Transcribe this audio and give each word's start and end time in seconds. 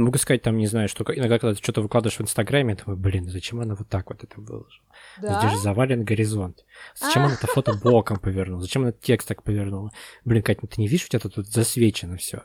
Могу 0.00 0.16
сказать, 0.16 0.40
там, 0.40 0.56
не 0.56 0.66
знаю, 0.66 0.88
что 0.88 1.04
иногда, 1.14 1.38
когда 1.38 1.54
ты 1.54 1.62
что-то 1.62 1.82
выкладываешь 1.82 2.16
в 2.16 2.22
Инстаграме, 2.22 2.70
я 2.70 2.82
думаю, 2.82 2.98
блин, 2.98 3.28
зачем 3.28 3.60
она 3.60 3.74
вот 3.74 3.86
так 3.86 4.08
вот 4.08 4.24
это 4.24 4.40
выложила? 4.40 4.82
Да? 5.20 5.40
Здесь 5.40 5.52
же 5.52 5.58
завален 5.58 6.04
горизонт. 6.04 6.64
Зачем 6.98 7.24
она 7.24 7.34
это 7.34 7.46
фото 7.52 7.74
боком 7.74 8.18
повернула? 8.18 8.62
Зачем 8.62 8.82
она 8.82 8.92
текст 8.92 9.28
так 9.28 9.42
повернула? 9.42 9.90
Блин, 10.24 10.42
Катя, 10.42 10.60
ну 10.62 10.68
ты 10.68 10.80
не 10.80 10.88
видишь, 10.88 11.04
у 11.04 11.08
тебя 11.10 11.20
тут 11.20 11.46
засвечено 11.46 12.16
все. 12.16 12.44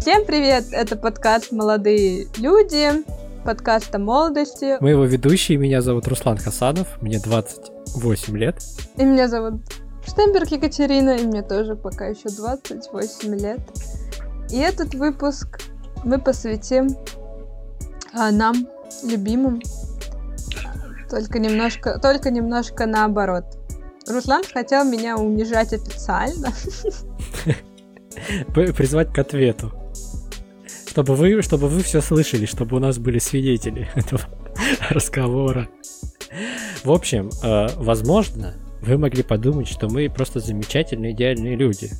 Всем 0.00 0.24
привет! 0.24 0.64
Это 0.72 0.96
подкаст 0.96 1.52
«Молодые 1.52 2.28
люди», 2.38 3.04
подкаст 3.44 3.94
о 3.94 3.98
молодости. 3.98 4.78
Мы 4.80 4.90
его 4.90 5.04
ведущие, 5.04 5.58
меня 5.58 5.82
зовут 5.82 6.08
Руслан 6.08 6.38
Хасанов, 6.38 7.02
мне 7.02 7.20
28 7.20 8.38
лет. 8.38 8.62
И 8.96 9.04
меня 9.04 9.28
зовут 9.28 9.60
Штемберг 10.08 10.50
Екатерина, 10.50 11.16
и 11.16 11.26
мне 11.26 11.42
тоже 11.42 11.76
пока 11.76 12.06
еще 12.06 12.28
28 12.30 13.34
лет. 13.38 13.60
И 14.50 14.58
этот 14.58 14.94
выпуск 14.94 15.60
мы 16.04 16.18
посвятим 16.18 16.88
а, 18.14 18.30
нам, 18.30 18.66
любимым, 19.04 19.60
только 21.10 21.38
немножко, 21.38 21.98
только 21.98 22.30
немножко 22.30 22.86
наоборот. 22.86 23.44
Руслан 24.08 24.42
хотел 24.50 24.84
меня 24.84 25.16
унижать 25.16 25.72
официально. 25.72 26.52
Призвать 28.54 29.12
к 29.12 29.18
ответу. 29.18 29.72
Чтобы 30.86 31.14
вы, 31.14 31.42
чтобы 31.42 31.68
вы 31.68 31.82
все 31.82 32.00
слышали, 32.00 32.46
чтобы 32.46 32.76
у 32.76 32.80
нас 32.80 32.98
были 32.98 33.18
свидетели 33.18 33.90
этого 33.94 34.22
разговора. 34.90 35.68
В 36.82 36.90
общем, 36.90 37.30
э, 37.42 37.68
возможно, 37.76 38.54
вы 38.80 38.98
могли 38.98 39.22
подумать, 39.22 39.68
что 39.68 39.88
мы 39.88 40.08
просто 40.08 40.40
замечательные, 40.40 41.12
идеальные 41.12 41.56
люди. 41.56 41.90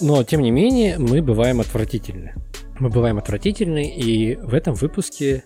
Но, 0.00 0.22
тем 0.22 0.42
не 0.42 0.50
менее, 0.50 0.98
мы 0.98 1.22
бываем 1.22 1.60
отвратительны. 1.60 2.34
Мы 2.78 2.88
бываем 2.88 3.18
отвратительны, 3.18 3.88
и 3.88 4.36
в 4.36 4.54
этом 4.54 4.74
выпуске... 4.74 5.44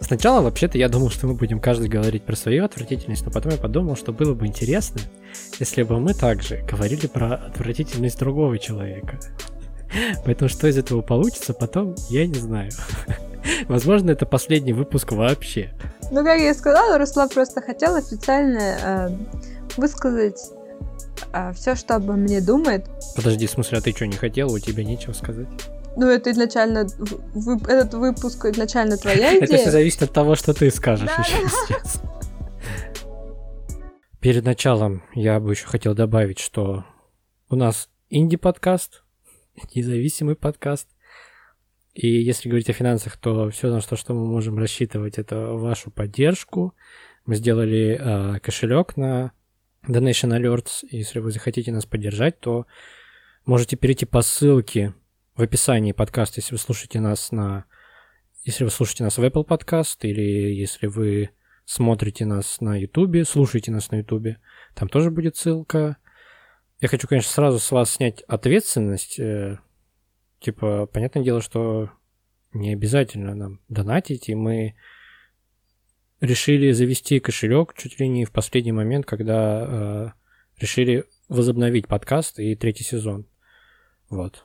Сначала, 0.00 0.40
вообще-то, 0.42 0.78
я 0.78 0.88
думал, 0.88 1.10
что 1.10 1.26
мы 1.26 1.34
будем 1.34 1.58
каждый 1.58 1.88
говорить 1.88 2.22
про 2.22 2.36
свою 2.36 2.64
отвратительность, 2.64 3.26
но 3.26 3.32
потом 3.32 3.52
я 3.52 3.58
подумал, 3.58 3.96
что 3.96 4.12
было 4.12 4.32
бы 4.32 4.46
интересно, 4.46 5.00
если 5.58 5.82
бы 5.82 5.98
мы 5.98 6.14
также 6.14 6.64
говорили 6.70 7.08
про 7.08 7.34
отвратительность 7.34 8.18
другого 8.18 8.58
человека. 8.58 9.18
Поэтому 10.24 10.48
что 10.48 10.68
из 10.68 10.78
этого 10.78 11.02
получится 11.02 11.52
потом, 11.52 11.96
я 12.10 12.26
не 12.26 12.34
знаю. 12.34 12.70
Возможно, 13.68 14.10
это 14.10 14.26
последний 14.26 14.72
выпуск 14.72 15.12
вообще. 15.12 15.70
Ну, 16.10 16.24
как 16.24 16.38
я 16.38 16.54
сказала, 16.54 16.98
Руслан 16.98 17.28
просто 17.28 17.60
хотел 17.60 17.96
официально 17.96 18.60
э, 18.60 19.10
высказать 19.78 20.38
а, 21.32 21.52
все, 21.52 21.74
что 21.74 21.96
обо 21.96 22.14
мне 22.14 22.40
думает. 22.40 22.86
Подожди, 23.16 23.46
в 23.46 23.50
смысле, 23.50 23.78
а 23.78 23.80
ты 23.80 23.92
что, 23.92 24.06
не 24.06 24.16
хотела? 24.16 24.50
У 24.50 24.58
тебя 24.58 24.84
нечего 24.84 25.12
сказать? 25.12 25.48
Ну, 25.96 26.06
это 26.06 26.30
изначально... 26.30 26.86
Вы, 27.34 27.56
этот 27.68 27.94
выпуск 27.94 28.44
изначально 28.46 28.96
твоя 28.96 29.30
идея. 29.38 29.44
Это 29.44 29.56
все 29.56 29.70
зависит 29.70 30.02
от 30.02 30.12
того, 30.12 30.36
что 30.36 30.54
ты 30.54 30.70
скажешь 30.70 31.10
еще 31.10 31.48
сейчас. 31.48 32.02
Перед 34.20 34.44
началом 34.44 35.02
я 35.14 35.38
бы 35.38 35.52
еще 35.52 35.66
хотел 35.66 35.94
добавить, 35.94 36.38
что 36.38 36.84
у 37.48 37.56
нас 37.56 37.88
инди-подкаст, 38.10 39.02
независимый 39.74 40.34
подкаст. 40.34 40.88
И 41.94 42.08
если 42.08 42.48
говорить 42.48 42.70
о 42.70 42.74
финансах, 42.74 43.16
то 43.16 43.50
все, 43.50 43.70
на 43.70 43.80
что, 43.80 43.96
что 43.96 44.14
мы 44.14 44.26
можем 44.26 44.58
рассчитывать, 44.58 45.18
это 45.18 45.52
вашу 45.52 45.90
поддержку. 45.90 46.74
Мы 47.26 47.34
сделали 47.36 47.98
э, 48.00 48.40
кошелек 48.40 48.96
на 48.96 49.32
Donation 49.88 50.36
Alerts. 50.36 50.86
Если 50.90 51.18
вы 51.18 51.30
захотите 51.30 51.72
нас 51.72 51.86
поддержать, 51.86 52.38
то 52.40 52.66
можете 53.46 53.76
перейти 53.76 54.04
по 54.04 54.22
ссылке 54.22 54.94
в 55.34 55.42
описании 55.42 55.92
подкаста, 55.92 56.40
если 56.40 56.54
вы 56.54 56.58
слушаете 56.58 57.00
нас 57.00 57.32
на... 57.32 57.64
Если 58.44 58.64
вы 58.64 58.70
слушаете 58.70 59.04
нас 59.04 59.18
в 59.18 59.24
Apple 59.24 59.46
Podcast, 59.46 59.98
или 60.02 60.52
если 60.54 60.86
вы 60.86 61.30
смотрите 61.64 62.24
нас 62.24 62.60
на 62.60 62.76
YouTube, 62.76 63.26
слушаете 63.26 63.70
нас 63.70 63.90
на 63.90 63.96
YouTube, 63.96 64.36
там 64.74 64.88
тоже 64.88 65.10
будет 65.10 65.36
ссылка. 65.36 65.96
Я 66.80 66.88
хочу, 66.88 67.08
конечно, 67.08 67.30
сразу 67.30 67.58
с 67.58 67.70
вас 67.70 67.90
снять 67.90 68.22
ответственность. 68.22 69.18
Э, 69.18 69.58
типа, 70.40 70.86
понятное 70.86 71.24
дело, 71.24 71.40
что 71.40 71.90
не 72.52 72.72
обязательно 72.72 73.34
нам 73.34 73.60
донатить, 73.68 74.28
и 74.28 74.34
мы 74.34 74.76
решили 76.20 76.72
завести 76.72 77.20
кошелек 77.20 77.74
чуть 77.74 77.98
ли 78.00 78.08
не 78.08 78.24
в 78.24 78.32
последний 78.32 78.72
момент, 78.72 79.06
когда 79.06 79.66
э, 79.66 80.08
решили 80.60 81.04
возобновить 81.28 81.86
подкаст 81.86 82.38
и 82.38 82.54
третий 82.56 82.84
сезон. 82.84 83.26
Вот. 84.08 84.44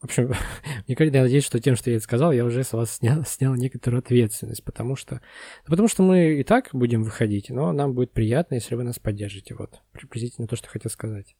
В 0.00 0.04
общем, 0.04 0.32
мне 0.86 0.96
кажется, 0.96 1.18
я 1.18 1.24
надеюсь, 1.24 1.44
что 1.44 1.60
тем, 1.60 1.76
что 1.76 1.90
я 1.90 1.96
это 1.96 2.04
сказал, 2.04 2.32
я 2.32 2.44
уже 2.44 2.62
с 2.62 2.72
вас 2.72 2.96
снял, 2.96 3.24
снял 3.24 3.54
некоторую 3.54 3.98
ответственность, 3.98 4.64
потому 4.64 4.96
что, 4.96 5.16
ну, 5.64 5.70
потому 5.70 5.88
что 5.88 6.02
мы 6.02 6.40
и 6.40 6.44
так 6.44 6.70
будем 6.72 7.02
выходить, 7.02 7.50
но 7.50 7.72
нам 7.72 7.94
будет 7.94 8.12
приятно, 8.12 8.54
если 8.54 8.74
вы 8.74 8.84
нас 8.84 8.98
поддержите. 8.98 9.54
Вот, 9.54 9.80
приблизительно 9.92 10.46
то, 10.46 10.56
что 10.56 10.68
хотел 10.68 10.90
сказать. 10.90 11.36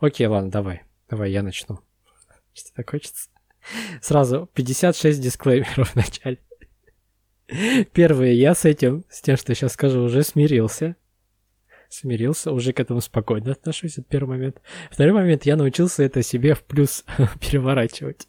Окей, 0.00 0.26
ладно, 0.26 0.50
давай. 0.50 0.82
Давай, 1.08 1.32
я 1.32 1.42
начну. 1.42 1.80
Что 2.54 2.72
так 2.74 2.90
хочется. 2.90 3.28
Сразу 4.00 4.48
56 4.54 5.20
дисклеймеров 5.20 5.90
в 5.90 5.96
начале. 5.96 6.38
Первое, 7.92 8.32
я 8.32 8.54
с 8.54 8.64
этим, 8.64 9.04
с 9.10 9.20
тем, 9.20 9.36
что 9.36 9.54
сейчас 9.54 9.72
скажу, 9.72 10.02
уже 10.02 10.22
смирился. 10.22 10.96
Смирился, 11.88 12.50
уже 12.52 12.72
к 12.72 12.80
этому 12.80 13.00
спокойно 13.00 13.52
отношусь, 13.52 13.98
это 13.98 14.08
первый 14.08 14.38
момент. 14.38 14.60
Второй 14.90 15.12
момент, 15.12 15.46
я 15.46 15.56
научился 15.56 16.02
это 16.02 16.22
себе 16.22 16.54
в 16.54 16.64
плюс 16.64 17.04
переворачивать. 17.40 18.28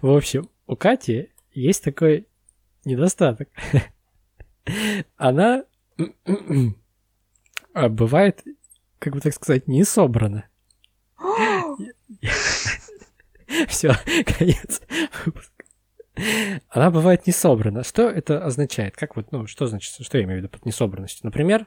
В 0.00 0.10
общем, 0.10 0.48
у 0.66 0.76
Кати 0.76 1.30
есть 1.52 1.84
такой 1.84 2.26
недостаток. 2.84 3.48
Она 5.16 5.64
бывает, 7.74 8.42
как 8.98 9.14
бы 9.14 9.20
так 9.20 9.34
сказать, 9.34 9.68
не 9.68 9.84
собрана. 9.84 10.48
Все, 13.68 13.94
конец. 14.38 14.82
Она 16.68 16.90
бывает 16.90 17.26
не 17.26 17.32
собрана. 17.32 17.84
Что 17.84 18.08
это 18.08 18.44
означает? 18.44 18.96
Как 18.96 19.16
вот, 19.16 19.32
ну, 19.32 19.46
что 19.46 19.66
значит, 19.66 19.94
что 20.04 20.18
я 20.18 20.24
имею 20.24 20.40
в 20.40 20.42
виду 20.42 20.48
под 20.48 20.66
несобранностью? 20.66 21.20
Например, 21.24 21.66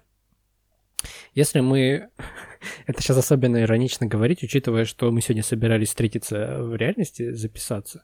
если 1.33 1.59
мы... 1.59 2.09
Это 2.87 3.01
сейчас 3.01 3.17
особенно 3.17 3.61
иронично 3.61 4.07
говорить, 4.07 4.43
учитывая, 4.43 4.85
что 4.85 5.11
мы 5.11 5.21
сегодня 5.21 5.43
собирались 5.43 5.89
встретиться 5.89 6.59
в 6.59 6.75
реальности, 6.75 7.31
записаться, 7.31 8.03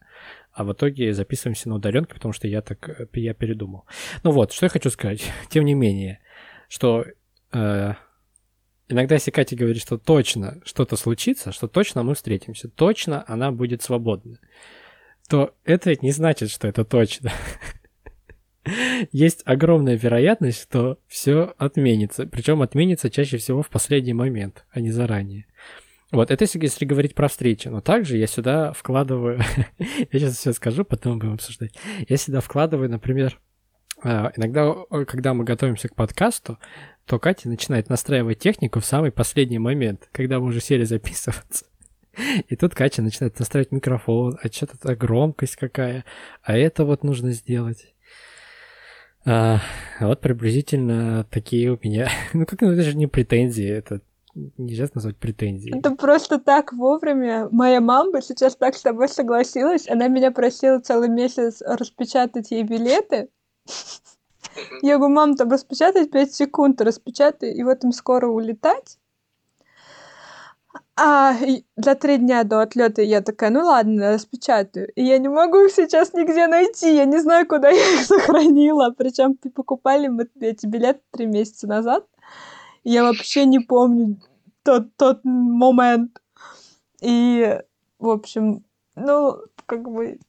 а 0.52 0.64
в 0.64 0.74
итоге 0.74 1.14
записываемся 1.14 1.70
на 1.70 1.76
удаленке, 1.76 2.14
потому 2.14 2.34
что 2.34 2.48
я 2.48 2.62
так 2.62 3.10
я 3.14 3.34
передумал. 3.34 3.86
Ну 4.24 4.32
вот, 4.32 4.52
что 4.52 4.66
я 4.66 4.70
хочу 4.70 4.90
сказать. 4.90 5.24
Тем 5.50 5.66
не 5.66 5.74
менее, 5.74 6.20
что 6.68 7.06
э, 7.54 7.94
Иногда, 8.90 9.16
если 9.16 9.30
Катя 9.30 9.56
говорит, 9.56 9.82
что 9.82 10.00
точно 10.00 10.60
что-то 10.66 10.96
случится, 10.96 11.52
что 11.52 11.68
точно 11.68 12.02
мы 12.02 12.16
встретимся, 12.16 12.68
точно 12.68 13.24
она 13.28 13.52
будет 13.52 13.84
свободна, 13.84 14.40
то 15.30 15.54
это 15.64 15.96
не 16.02 16.12
значит, 16.12 16.50
что 16.50 16.68
это 16.68 16.84
точно. 16.84 17.32
Есть 19.12 19.44
огромная 19.46 19.96
вероятность, 19.96 20.64
что 20.64 20.98
все 21.08 21.54
отменится. 21.60 22.26
Причем 22.26 22.64
отменится 22.64 23.12
чаще 23.12 23.38
всего 23.38 23.62
в 23.62 23.70
последний 23.70 24.14
момент, 24.14 24.66
а 24.72 24.82
не 24.82 24.90
заранее. 24.90 25.46
Вот, 26.12 26.32
это 26.32 26.44
если, 26.44 26.60
если 26.60 26.86
говорить 26.86 27.14
про 27.14 27.28
встречи. 27.28 27.68
Но 27.68 27.82
также 27.82 28.18
я 28.18 28.26
сюда 28.26 28.74
вкладываю... 28.74 29.40
я 29.78 30.20
сейчас 30.20 30.38
все 30.38 30.54
скажу, 30.54 30.84
потом 30.84 31.20
будем 31.20 31.34
обсуждать. 31.34 31.76
Я 32.08 32.18
сюда 32.18 32.42
вкладываю, 32.42 32.90
например, 32.90 33.40
иногда, 34.04 34.76
когда 35.06 35.34
мы 35.34 35.44
готовимся 35.44 35.90
к 35.90 35.96
подкасту, 35.96 36.58
то 37.06 37.20
Катя 37.20 37.50
начинает 37.50 37.90
настраивать 37.90 38.40
технику 38.40 38.80
в 38.80 38.86
самый 38.86 39.12
последний 39.12 39.60
момент, 39.60 40.08
когда 40.12 40.40
мы 40.40 40.46
уже 40.46 40.62
сели 40.62 40.84
записываться. 40.84 41.66
И 42.48 42.56
тут 42.56 42.76
Катя 42.76 43.02
начинает 43.02 43.40
настраивать 43.40 43.72
микрофон, 43.72 44.38
а 44.42 44.48
что-то 44.48 44.96
громкость 44.96 45.56
какая, 45.56 46.06
а 46.44 46.58
это 46.58 46.86
вот 46.86 47.04
нужно 47.04 47.32
сделать. 47.32 47.94
А, 49.26 49.60
вот 50.00 50.22
приблизительно 50.22 51.26
такие 51.30 51.72
у 51.72 51.80
меня. 51.82 52.10
Ну 52.34 52.46
как, 52.46 52.62
ну 52.62 52.72
это 52.72 52.84
же 52.84 52.96
не 52.96 53.08
претензии, 53.08 53.68
это 53.68 54.02
нельзя 54.58 54.88
назвать 54.94 55.18
претензией. 55.18 55.78
Это 55.78 55.96
просто 55.96 56.40
так 56.40 56.74
вовремя. 56.74 57.48
Моя 57.52 57.82
мама 57.82 58.22
сейчас 58.22 58.56
так 58.56 58.76
с 58.76 58.82
тобой 58.82 59.10
согласилась. 59.10 59.90
Она 59.90 60.08
меня 60.08 60.32
просила 60.32 60.80
целый 60.80 61.10
месяц 61.10 61.62
распечатать 61.62 62.52
ей 62.52 62.64
билеты. 62.64 63.30
Я 64.82 64.98
говорю, 64.98 65.14
мам, 65.14 65.36
там 65.36 65.50
распечатать 65.50 66.12
5 66.12 66.34
секунд, 66.34 66.82
распечатай, 66.82 67.54
и 67.54 67.64
вот 67.64 67.84
им 67.84 67.92
скоро 67.92 68.28
улетать. 68.28 68.98
А 71.02 71.34
за 71.78 71.96
три 71.96 72.18
дня 72.18 72.44
до 72.44 72.62
отлета 72.62 73.02
я 73.02 73.22
такая, 73.22 73.52
ну 73.52 73.62
ладно, 73.62 74.14
распечатаю. 74.14 74.92
И 74.96 75.04
я 75.04 75.18
не 75.18 75.30
могу 75.30 75.60
их 75.60 75.72
сейчас 75.72 76.14
нигде 76.14 76.48
найти, 76.48 76.94
я 76.94 77.06
не 77.06 77.20
знаю, 77.20 77.48
куда 77.48 77.70
я 77.70 77.94
их 77.94 78.02
сохранила. 78.06 78.94
Причем 78.98 79.36
покупали 79.36 80.08
мы 80.08 80.28
эти 80.42 80.66
билеты 80.66 81.00
три 81.12 81.26
месяца 81.26 81.68
назад. 81.68 82.06
Я 82.84 83.04
вообще 83.04 83.46
не 83.46 83.60
помню 83.60 84.18
тот, 84.64 84.94
тот 84.98 85.22
момент. 85.24 86.22
И, 87.02 87.60
в 87.98 88.10
общем, 88.10 88.66
ну, 88.96 89.38
как 89.66 89.90
бы 89.90 90.20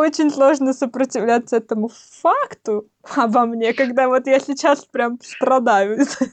очень 0.00 0.30
сложно 0.30 0.72
сопротивляться 0.72 1.56
этому 1.56 1.88
факту 1.88 2.88
обо 3.16 3.46
мне, 3.46 3.72
когда 3.72 4.08
вот 4.08 4.26
я 4.26 4.40
сейчас 4.40 4.84
прям 4.84 5.18
страдаю 5.22 6.00
из 6.00 6.16
этого. 6.16 6.30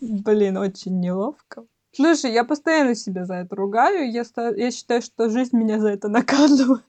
Блин, 0.00 0.56
очень 0.58 1.00
неловко. 1.00 1.64
Слушай, 1.92 2.32
я 2.32 2.44
постоянно 2.44 2.94
себя 2.94 3.24
за 3.24 3.34
это 3.36 3.56
ругаю, 3.56 4.10
я, 4.10 4.24
я 4.56 4.70
считаю, 4.70 5.00
что 5.00 5.30
жизнь 5.30 5.56
меня 5.56 5.78
за 5.78 5.88
это 5.88 6.08
наказывает. 6.08 6.84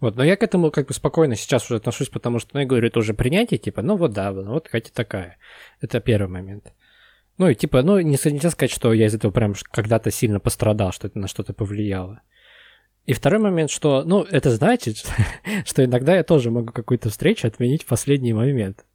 Вот, 0.00 0.16
но 0.16 0.24
я 0.24 0.36
к 0.36 0.42
этому 0.42 0.70
как 0.70 0.88
бы 0.88 0.94
спокойно 0.94 1.36
сейчас 1.36 1.64
уже 1.66 1.76
отношусь, 1.76 2.08
потому 2.08 2.40
что, 2.40 2.50
ну, 2.54 2.60
я 2.60 2.66
говорю, 2.66 2.88
это 2.88 2.98
уже 2.98 3.14
принятие, 3.14 3.58
типа, 3.58 3.82
ну 3.82 3.96
вот 3.96 4.12
да, 4.12 4.32
ну 4.32 4.52
вот 4.52 4.68
Катя 4.68 4.92
такая. 4.92 5.38
Это 5.80 6.00
первый 6.00 6.28
момент. 6.28 6.72
Ну 7.38 7.48
и 7.48 7.54
типа, 7.54 7.82
ну 7.82 7.98
не, 8.00 8.18
нельзя 8.24 8.50
сказать, 8.50 8.70
что 8.70 8.92
я 8.92 9.06
из 9.06 9.14
этого 9.14 9.30
прям 9.30 9.54
когда-то 9.70 10.10
сильно 10.10 10.40
пострадал, 10.40 10.92
что 10.92 11.06
это 11.06 11.18
на 11.18 11.28
что-то 11.28 11.52
повлияло. 11.52 12.20
И 13.06 13.12
второй 13.12 13.40
момент, 13.40 13.70
что, 13.70 14.02
ну, 14.04 14.22
это 14.22 14.50
значит, 14.50 15.04
что 15.64 15.84
иногда 15.84 16.16
я 16.16 16.24
тоже 16.24 16.50
могу 16.50 16.72
какую-то 16.72 17.10
встречу 17.10 17.46
отменить 17.46 17.82
в 17.82 17.86
последний 17.86 18.32
момент. 18.32 18.86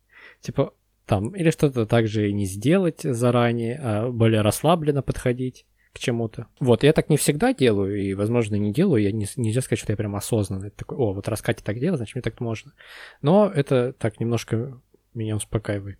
Типа, 0.41 0.73
там, 1.05 1.35
или 1.35 1.51
что-то 1.51 1.85
также 1.85 2.29
и 2.29 2.33
не 2.33 2.45
сделать 2.45 3.01
заранее, 3.01 3.79
а 3.81 4.09
более 4.09 4.41
расслабленно 4.41 5.01
подходить 5.01 5.65
к 5.93 5.99
чему-то. 5.99 6.47
Вот, 6.59 6.83
я 6.83 6.93
так 6.93 7.09
не 7.09 7.17
всегда 7.17 7.53
делаю, 7.53 8.01
и, 8.01 8.13
возможно, 8.13 8.55
не 8.55 8.71
делаю, 8.71 9.01
я 9.01 9.11
не, 9.11 9.27
нельзя 9.35 9.61
сказать, 9.61 9.79
что 9.79 9.91
я 9.91 9.97
прям 9.97 10.15
осознанно 10.15 10.67
это 10.67 10.77
такой, 10.77 10.97
о, 10.97 11.13
вот 11.13 11.27
раз 11.27 11.41
Катя 11.41 11.63
так 11.63 11.79
делает, 11.79 11.97
значит, 11.97 12.15
мне 12.15 12.21
так 12.21 12.39
можно. 12.39 12.73
Но 13.21 13.47
это 13.47 13.93
так 13.93 14.19
немножко 14.19 14.79
меня 15.13 15.35
успокаивает. 15.35 15.99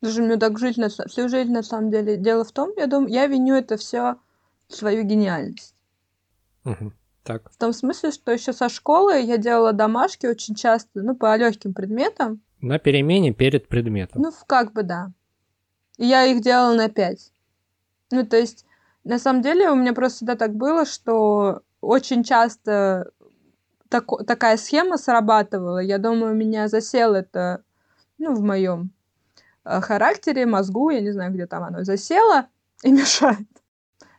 Даже 0.00 0.22
мне 0.22 0.36
так 0.36 0.58
жить 0.58 0.76
на, 0.76 0.88
всю 0.88 1.28
жизнь, 1.28 1.52
на 1.52 1.62
самом 1.62 1.90
деле. 1.90 2.16
Дело 2.16 2.44
в 2.44 2.52
том, 2.52 2.72
я 2.76 2.86
думаю, 2.86 3.12
я 3.12 3.26
виню 3.26 3.54
это 3.54 3.76
все 3.76 4.16
свою 4.68 5.02
гениальность. 5.04 5.74
Угу. 6.64 6.92
Так. 7.22 7.50
В 7.50 7.56
том 7.56 7.72
смысле, 7.72 8.12
что 8.12 8.32
еще 8.32 8.52
со 8.52 8.68
школы 8.68 9.20
я 9.20 9.36
делала 9.36 9.72
домашки 9.72 10.26
очень 10.26 10.54
часто, 10.54 11.02
ну, 11.02 11.14
по 11.14 11.36
легким 11.36 11.74
предметам. 11.74 12.40
На 12.60 12.78
перемене 12.78 13.32
перед 13.32 13.68
предметом. 13.68 14.22
Ну, 14.22 14.32
как 14.46 14.72
бы 14.72 14.82
да. 14.82 15.12
И 15.98 16.06
я 16.06 16.24
их 16.24 16.40
делала 16.40 16.74
на 16.74 16.88
пять. 16.88 17.32
Ну, 18.10 18.26
то 18.26 18.36
есть, 18.36 18.64
на 19.04 19.18
самом 19.18 19.42
деле, 19.42 19.70
у 19.70 19.74
меня 19.74 19.92
просто 19.92 20.18
всегда 20.18 20.34
так 20.34 20.54
было, 20.54 20.86
что 20.86 21.62
очень 21.80 22.24
часто 22.24 23.12
так, 23.88 24.06
такая 24.26 24.56
схема 24.56 24.96
срабатывала. 24.96 25.78
Я 25.78 25.98
думаю, 25.98 26.32
у 26.32 26.36
меня 26.36 26.68
засел 26.68 27.14
это, 27.14 27.62
ну, 28.18 28.34
в 28.34 28.40
моем 28.40 28.92
э, 29.64 29.80
характере, 29.80 30.46
мозгу, 30.46 30.90
я 30.90 31.00
не 31.00 31.10
знаю, 31.10 31.32
где 31.32 31.46
там 31.46 31.64
оно 31.64 31.84
засело 31.84 32.46
и 32.82 32.92
мешает. 32.92 33.48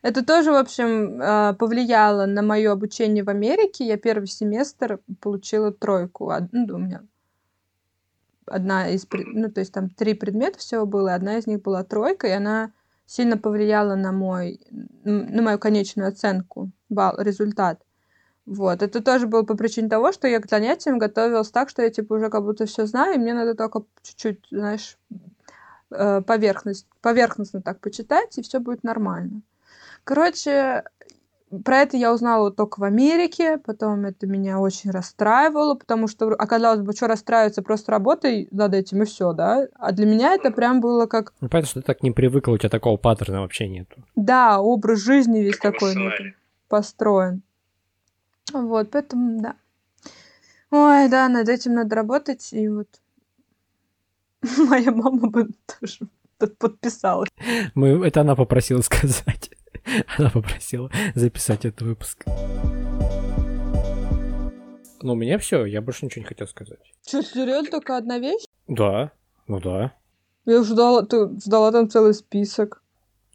Это 0.01 0.25
тоже, 0.25 0.51
в 0.51 0.55
общем, 0.55 1.21
э, 1.21 1.53
повлияло 1.53 2.25
на 2.25 2.41
мое 2.41 2.71
обучение 2.71 3.23
в 3.23 3.29
Америке. 3.29 3.85
Я 3.85 3.97
первый 3.97 4.27
семестр 4.27 4.99
получила 5.19 5.71
тройку. 5.71 6.33
Ну, 6.51 6.75
у 6.75 6.77
меня 6.79 7.03
одна 8.47 8.89
из... 8.89 9.07
Ну, 9.11 9.51
то 9.51 9.59
есть 9.59 9.73
там 9.73 9.89
три 9.89 10.13
предмета 10.13 10.57
всего 10.57 10.85
было, 10.85 11.13
одна 11.13 11.37
из 11.37 11.47
них 11.47 11.61
была 11.61 11.83
тройка, 11.83 12.27
и 12.27 12.31
она 12.31 12.71
сильно 13.05 13.37
повлияла 13.37 13.95
на 13.95 14.11
мой... 14.11 14.59
на 15.03 15.41
мою 15.41 15.59
конечную 15.59 16.09
оценку, 16.09 16.71
балл, 16.89 17.15
результат. 17.19 17.81
Вот. 18.47 18.81
Это 18.81 19.03
тоже 19.03 19.27
было 19.27 19.43
по 19.43 19.55
причине 19.55 19.87
того, 19.87 20.11
что 20.11 20.27
я 20.27 20.39
к 20.39 20.49
занятиям 20.49 20.97
готовилась 20.97 21.51
так, 21.51 21.69
что 21.69 21.83
я, 21.83 21.91
типа, 21.91 22.13
уже 22.13 22.29
как 22.29 22.43
будто 22.43 22.65
все 22.65 22.87
знаю, 22.87 23.15
и 23.15 23.19
мне 23.19 23.33
надо 23.33 23.53
только 23.53 23.83
чуть-чуть, 24.01 24.47
знаешь, 24.49 24.97
э, 25.91 26.21
поверхность, 26.21 26.87
поверхностно 27.01 27.61
так 27.61 27.79
почитать, 27.79 28.37
и 28.37 28.41
все 28.41 28.59
будет 28.59 28.83
нормально. 28.83 29.41
Короче, 30.03 30.83
про 31.65 31.79
это 31.79 31.97
я 31.97 32.13
узнала 32.13 32.51
только 32.51 32.79
в 32.79 32.83
Америке, 32.83 33.57
потом 33.57 34.05
это 34.05 34.25
меня 34.25 34.59
очень 34.59 34.91
расстраивало, 34.91 35.75
потому 35.75 36.07
что 36.07 36.29
оказалось 36.29 36.81
бы, 36.81 36.93
что 36.93 37.07
расстраиваться, 37.07 37.61
просто 37.61 37.91
работай 37.91 38.47
над 38.51 38.73
этим 38.73 39.03
и 39.03 39.05
все, 39.05 39.33
да. 39.33 39.67
А 39.75 39.91
для 39.91 40.05
меня 40.05 40.33
это 40.33 40.51
прям 40.51 40.79
было 40.79 41.07
как... 41.07 41.33
Ну, 41.41 41.49
понятно, 41.49 41.69
что 41.69 41.81
ты 41.81 41.85
так 41.85 42.03
не 42.03 42.11
привыкла, 42.11 42.53
у 42.53 42.57
тебя 42.57 42.69
такого 42.69 42.97
паттерна 42.97 43.41
вообще 43.41 43.67
нету. 43.67 44.03
Да, 44.15 44.61
образ 44.61 44.99
жизни 44.99 45.39
весь 45.39 45.57
как 45.57 45.73
такой 45.73 45.95
ну, 45.95 46.09
построен. 46.69 47.41
Вот, 48.53 48.91
поэтому, 48.91 49.41
да. 49.41 49.55
Ой, 50.71 51.09
да, 51.09 51.27
над 51.27 51.49
этим 51.49 51.73
надо 51.73 51.95
работать, 51.97 52.53
и 52.53 52.69
вот 52.69 52.87
моя 54.57 54.91
мама 54.91 55.29
бы 55.29 55.49
тоже 55.79 56.07
подписалась. 56.57 57.29
Мы, 57.75 58.07
это 58.07 58.21
она 58.21 58.35
попросила 58.35 58.81
сказать. 58.81 59.50
Она 60.17 60.29
попросила 60.29 60.89
записать 61.15 61.65
этот 61.65 61.81
выпуск. 61.81 62.25
Ну, 65.03 65.13
у 65.13 65.15
меня 65.15 65.39
все, 65.39 65.65
я 65.65 65.81
больше 65.81 66.05
ничего 66.05 66.21
не 66.21 66.27
хотел 66.27 66.47
сказать. 66.47 66.79
Что, 67.07 67.23
серьезно, 67.23 67.71
только 67.71 67.97
одна 67.97 68.19
вещь? 68.19 68.43
Да, 68.67 69.11
ну 69.47 69.59
да. 69.59 69.93
Я 70.45 70.63
ждала, 70.63 71.03
ты 71.03 71.27
ждала 71.43 71.71
там 71.71 71.89
целый 71.89 72.13
список. 72.13 72.83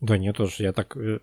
Да 0.01 0.17
нет, 0.17 0.39
уж 0.41 0.61
я 0.61 0.73
так 0.73 0.97
э, 0.97 1.21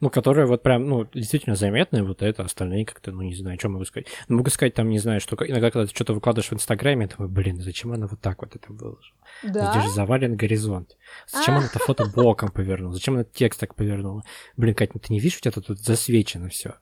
ну, 0.00 0.10
которые 0.10 0.46
вот 0.46 0.62
прям, 0.62 0.88
ну, 0.88 1.06
действительно 1.12 1.56
заметные, 1.56 2.02
вот 2.02 2.22
это, 2.22 2.42
остальные 2.42 2.86
как-то, 2.86 3.12
ну, 3.12 3.22
не 3.22 3.34
знаю, 3.34 3.58
что 3.58 3.68
могу 3.68 3.84
сказать. 3.84 4.08
Ну, 4.28 4.38
могу 4.38 4.50
сказать, 4.50 4.74
там, 4.74 4.88
не 4.88 4.98
знаю, 4.98 5.20
что 5.20 5.36
иногда, 5.46 5.70
когда 5.70 5.86
ты 5.86 5.94
что-то 5.94 6.14
выкладываешь 6.14 6.50
в 6.50 6.54
Инстаграме, 6.54 7.06
я 7.06 7.16
думаю, 7.16 7.32
блин, 7.32 7.60
зачем 7.60 7.92
она 7.92 8.06
вот 8.06 8.20
так 8.20 8.42
вот 8.42 8.56
это 8.56 8.72
выложила? 8.72 9.16
Да? 9.42 9.72
Здесь 9.72 9.84
же 9.84 9.90
завален 9.90 10.36
горизонт. 10.36 10.96
Зачем 11.26 11.56
она 11.56 11.66
это 11.66 11.78
фото 11.84 12.06
боком 12.06 12.50
повернула? 12.50 12.94
Зачем 12.94 13.14
она 13.14 13.24
текст 13.24 13.60
так 13.60 13.74
повернула? 13.74 14.22
Блин, 14.56 14.74
Кать, 14.74 14.94
ну 14.94 15.00
ты 15.00 15.12
не 15.12 15.20
видишь, 15.20 15.38
у 15.38 15.40
тебя 15.40 15.52
тут 15.52 15.78
засвечено 15.78 16.48
все. 16.48 16.74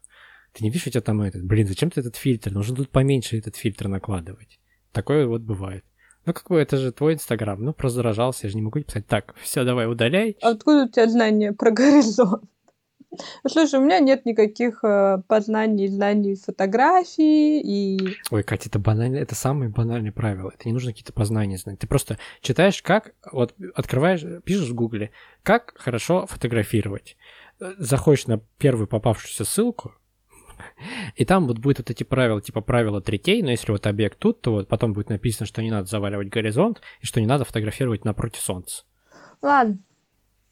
Ты 0.52 0.64
не 0.64 0.70
видишь, 0.70 0.86
у 0.86 0.90
тебя 0.90 1.00
там 1.00 1.22
этот, 1.22 1.44
блин, 1.44 1.66
зачем 1.66 1.90
ты 1.90 2.00
этот 2.00 2.16
фильтр? 2.16 2.50
Нужно 2.50 2.76
тут 2.76 2.90
поменьше 2.90 3.38
этот 3.38 3.56
фильтр 3.56 3.88
накладывать. 3.88 4.58
Такое 4.92 5.26
вот 5.26 5.42
бывает. 5.42 5.84
Ну, 6.26 6.34
как 6.34 6.48
бы 6.48 6.58
это 6.58 6.76
же 6.76 6.92
твой 6.92 7.14
Инстаграм. 7.14 7.62
Ну, 7.62 7.72
просто 7.72 7.96
заражался, 7.96 8.46
я 8.46 8.50
же 8.50 8.56
не 8.56 8.62
могу 8.62 8.80
писать. 8.80 9.06
Так, 9.06 9.34
все, 9.42 9.64
давай, 9.64 9.86
удаляй. 9.86 10.36
А 10.42 10.50
откуда 10.50 10.84
у 10.84 10.88
тебя 10.88 11.08
знания 11.08 11.52
про 11.52 11.70
горизонт? 11.70 12.44
Слушай, 13.46 13.80
у 13.80 13.82
меня 13.82 13.98
нет 13.98 14.24
никаких 14.24 14.84
э, 14.84 15.22
познаний, 15.26 15.88
знаний 15.88 16.36
фотографии 16.36 17.60
и... 17.60 18.16
Ой, 18.30 18.42
Катя, 18.42 18.68
это 18.68 18.78
банально, 18.78 19.16
это 19.16 19.34
самые 19.34 19.68
банальные 19.68 20.12
правила. 20.12 20.52
Это 20.54 20.68
не 20.68 20.72
нужно 20.72 20.92
какие-то 20.92 21.12
познания 21.12 21.58
знать. 21.58 21.80
Ты 21.80 21.86
просто 21.86 22.18
читаешь, 22.40 22.82
как, 22.82 23.14
вот 23.32 23.54
открываешь, 23.74 24.24
пишешь 24.44 24.68
в 24.68 24.74
гугле, 24.74 25.10
как 25.42 25.74
хорошо 25.76 26.26
фотографировать. 26.26 27.16
Заходишь 27.58 28.26
на 28.26 28.38
первую 28.58 28.86
попавшуюся 28.86 29.44
ссылку, 29.44 29.92
и 31.16 31.24
там 31.24 31.46
вот 31.46 31.58
будет 31.58 31.78
вот 31.78 31.90
эти 31.90 32.04
правила, 32.04 32.40
типа 32.40 32.60
правила 32.60 33.00
третей, 33.00 33.42
но 33.42 33.50
если 33.50 33.72
вот 33.72 33.86
объект 33.86 34.18
тут, 34.18 34.40
то 34.40 34.52
вот 34.52 34.68
потом 34.68 34.92
будет 34.92 35.08
написано, 35.08 35.46
что 35.46 35.62
не 35.62 35.70
надо 35.70 35.86
заваливать 35.86 36.28
горизонт, 36.28 36.80
и 37.00 37.06
что 37.06 37.20
не 37.20 37.26
надо 37.26 37.44
фотографировать 37.44 38.04
напротив 38.04 38.40
солнца. 38.40 38.84
Ладно. 39.42 39.78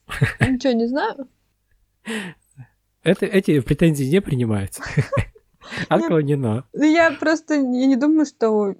Ничего 0.40 0.72
не 0.72 0.86
знаю. 0.86 1.28
Это, 3.08 3.26
эти 3.26 3.60
претензии 3.60 4.04
не 4.04 4.20
принимаются. 4.20 4.82
Отклонено. 5.88 6.64
Ну, 6.72 6.84
я 6.84 7.10
просто 7.12 7.54
я 7.54 7.86
не 7.86 7.96
думаю, 7.96 8.26
что 8.26 8.74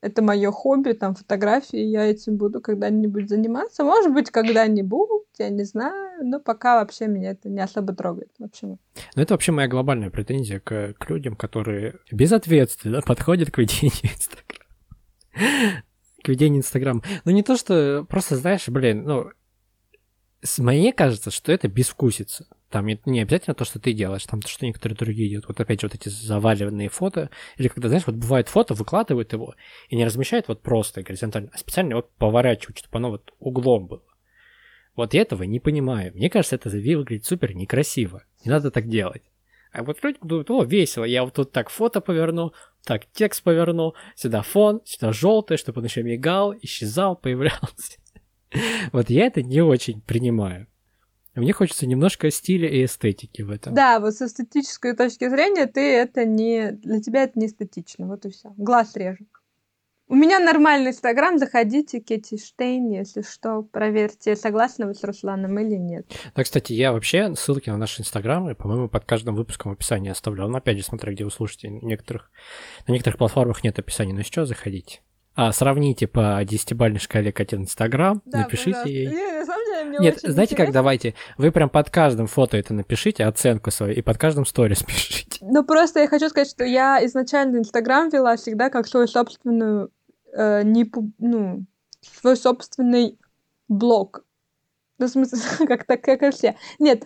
это 0.00 0.22
мое 0.22 0.50
хобби, 0.50 0.92
там, 0.92 1.14
фотографии, 1.14 1.78
я 1.78 2.06
этим 2.06 2.36
буду 2.36 2.60
когда-нибудь 2.60 3.28
заниматься. 3.28 3.84
Может 3.84 4.12
быть, 4.12 4.30
когда-нибудь, 4.30 5.26
я 5.38 5.50
не 5.50 5.64
знаю, 5.64 6.26
но 6.26 6.40
пока 6.40 6.80
вообще 6.80 7.06
меня 7.06 7.32
это 7.32 7.48
не 7.48 7.60
особо 7.60 7.94
трогает. 7.94 8.30
Вообще. 8.38 8.66
Ну, 8.66 8.78
это 9.14 9.34
вообще 9.34 9.52
моя 9.52 9.68
глобальная 9.68 10.10
претензия 10.10 10.60
к, 10.60 10.94
к 10.98 11.10
людям, 11.10 11.36
которые 11.36 11.98
безответственно 12.10 13.02
подходят 13.06 13.50
к 13.50 13.58
ведению 13.58 14.10
Инстаграма. 14.14 15.82
К 16.22 16.28
ведению 16.28 16.60
Инстаграма. 16.60 17.02
Ну, 17.24 17.32
не 17.32 17.42
то, 17.42 17.56
что 17.56 18.06
просто, 18.08 18.36
знаешь, 18.36 18.68
блин, 18.68 19.04
ну, 19.04 19.30
мне 20.58 20.92
кажется, 20.92 21.30
что 21.30 21.52
это 21.52 21.68
безвкусица. 21.68 22.46
Там 22.70 22.86
не 22.86 23.20
обязательно 23.20 23.54
то, 23.54 23.64
что 23.64 23.80
ты 23.80 23.92
делаешь, 23.92 24.24
там 24.26 24.40
то, 24.40 24.48
что 24.48 24.64
некоторые 24.64 24.96
другие 24.96 25.28
делают. 25.28 25.48
Вот 25.48 25.60
опять 25.60 25.80
же 25.80 25.88
вот 25.88 25.94
эти 25.96 26.08
заваливанные 26.08 26.88
фото. 26.88 27.28
Или 27.56 27.66
когда, 27.66 27.88
знаешь, 27.88 28.06
вот 28.06 28.14
бывает 28.14 28.48
фото, 28.48 28.74
выкладывают 28.74 29.32
его 29.32 29.56
и 29.88 29.96
не 29.96 30.04
размещают 30.04 30.46
вот 30.46 30.62
просто 30.62 31.02
горизонтально, 31.02 31.50
а 31.52 31.58
специально 31.58 31.96
вот 31.96 32.12
поворачивают, 32.12 32.78
чтобы 32.78 32.98
оно 32.98 33.10
вот 33.10 33.32
углом 33.40 33.88
было. 33.88 34.02
Вот 34.94 35.14
я 35.14 35.22
этого 35.22 35.42
не 35.42 35.58
понимаю. 35.58 36.12
Мне 36.14 36.30
кажется, 36.30 36.56
это 36.56 36.68
выглядит 36.68 37.24
супер 37.24 37.54
некрасиво. 37.54 38.22
Не 38.44 38.52
надо 38.52 38.70
так 38.70 38.88
делать. 38.88 39.22
А 39.72 39.82
вот 39.82 40.02
люди 40.02 40.18
думают, 40.22 40.50
о, 40.50 40.62
весело, 40.62 41.04
я 41.04 41.24
вот 41.24 41.34
тут 41.34 41.52
так 41.52 41.70
фото 41.70 42.00
поверну, 42.00 42.52
так 42.84 43.06
текст 43.12 43.42
поверну, 43.42 43.94
сюда 44.16 44.42
фон, 44.42 44.80
сюда 44.84 45.12
желтый, 45.12 45.56
чтобы 45.56 45.80
он 45.80 45.86
еще 45.86 46.02
мигал, 46.02 46.54
исчезал, 46.60 47.16
появлялся. 47.22 47.98
Вот 48.92 49.10
я 49.10 49.26
это 49.26 49.42
не 49.42 49.60
очень 49.60 50.00
принимаю. 50.00 50.66
Мне 51.34 51.52
хочется 51.52 51.86
немножко 51.86 52.30
стиля 52.30 52.68
и 52.68 52.84
эстетики 52.84 53.42
в 53.42 53.50
этом. 53.50 53.74
Да, 53.74 54.00
вот 54.00 54.14
с 54.14 54.22
эстетической 54.22 54.96
точки 54.96 55.28
зрения 55.28 55.66
ты 55.66 55.80
это 55.80 56.24
не... 56.24 56.72
Для 56.72 57.00
тебя 57.00 57.22
это 57.22 57.38
не 57.38 57.46
эстетично, 57.46 58.06
вот 58.06 58.26
и 58.26 58.30
все. 58.30 58.52
Глаз 58.56 58.96
режет. 58.96 59.28
У 60.10 60.16
меня 60.16 60.40
нормальный 60.40 60.90
инстаграм, 60.90 61.38
заходите, 61.38 62.00
Кетти 62.00 62.36
Штейн, 62.36 62.90
если 62.90 63.22
что, 63.22 63.62
проверьте, 63.62 64.34
согласны 64.34 64.86
вы 64.86 64.94
с 64.94 65.04
Русланом 65.04 65.56
или 65.60 65.76
нет. 65.76 66.04
Да, 66.34 66.42
кстати, 66.42 66.72
я 66.72 66.92
вообще 66.92 67.32
ссылки 67.36 67.70
на 67.70 67.76
наш 67.76 68.00
инстаграм, 68.00 68.52
по-моему, 68.56 68.88
под 68.88 69.04
каждым 69.04 69.36
выпуском 69.36 69.70
в 69.70 69.74
описании 69.74 70.10
оставлял. 70.10 70.48
Но 70.48 70.58
опять 70.58 70.78
же, 70.78 70.82
смотря 70.82 71.12
где 71.12 71.22
вы 71.22 71.30
слушаете, 71.30 71.68
некоторых, 71.68 72.32
на 72.88 72.92
некоторых 72.92 73.18
платформах 73.18 73.62
нет 73.62 73.78
описания, 73.78 74.12
но 74.12 74.18
еще 74.18 74.46
заходите. 74.46 75.00
А, 75.42 75.52
сравните 75.52 76.06
по 76.06 76.38
десятибальной 76.44 76.98
шкале 76.98 77.32
Катин 77.32 77.62
Инстаграм, 77.62 78.20
да, 78.26 78.40
напишите 78.40 78.72
пожалуйста. 78.72 78.90
ей. 78.90 79.06
Не, 79.06 79.38
на 79.38 79.46
самом 79.46 79.64
деле, 79.64 79.84
мне 79.84 79.98
Нет, 80.00 80.20
знаете 80.20 80.52
интересно. 80.52 80.56
как, 80.66 80.74
давайте, 80.74 81.14
вы 81.38 81.50
прям 81.50 81.70
под 81.70 81.88
каждым 81.88 82.26
фото 82.26 82.58
это 82.58 82.74
напишите, 82.74 83.24
оценку 83.24 83.70
свою, 83.70 83.94
и 83.94 84.02
под 84.02 84.18
каждым 84.18 84.44
сторис 84.44 84.82
пишите. 84.86 85.38
Ну, 85.40 85.64
просто 85.64 86.00
я 86.00 86.08
хочу 86.08 86.28
сказать, 86.28 86.50
что 86.50 86.62
я 86.62 87.02
изначально 87.06 87.56
Инстаграм 87.56 88.10
вела 88.10 88.36
всегда 88.36 88.68
как 88.68 88.86
свою 88.86 89.06
собственную 89.06 89.90
э, 90.34 90.62
не, 90.62 90.92
ну, 91.16 91.64
свой 92.02 92.36
собственный 92.36 93.18
блог. 93.66 94.26
Ну, 94.98 95.06
в 95.06 95.08
смысле, 95.08 95.38
как 95.66 95.84
так, 95.84 96.02
как 96.02 96.22
и 96.22 96.30
все. 96.32 96.56
Нет, 96.78 97.04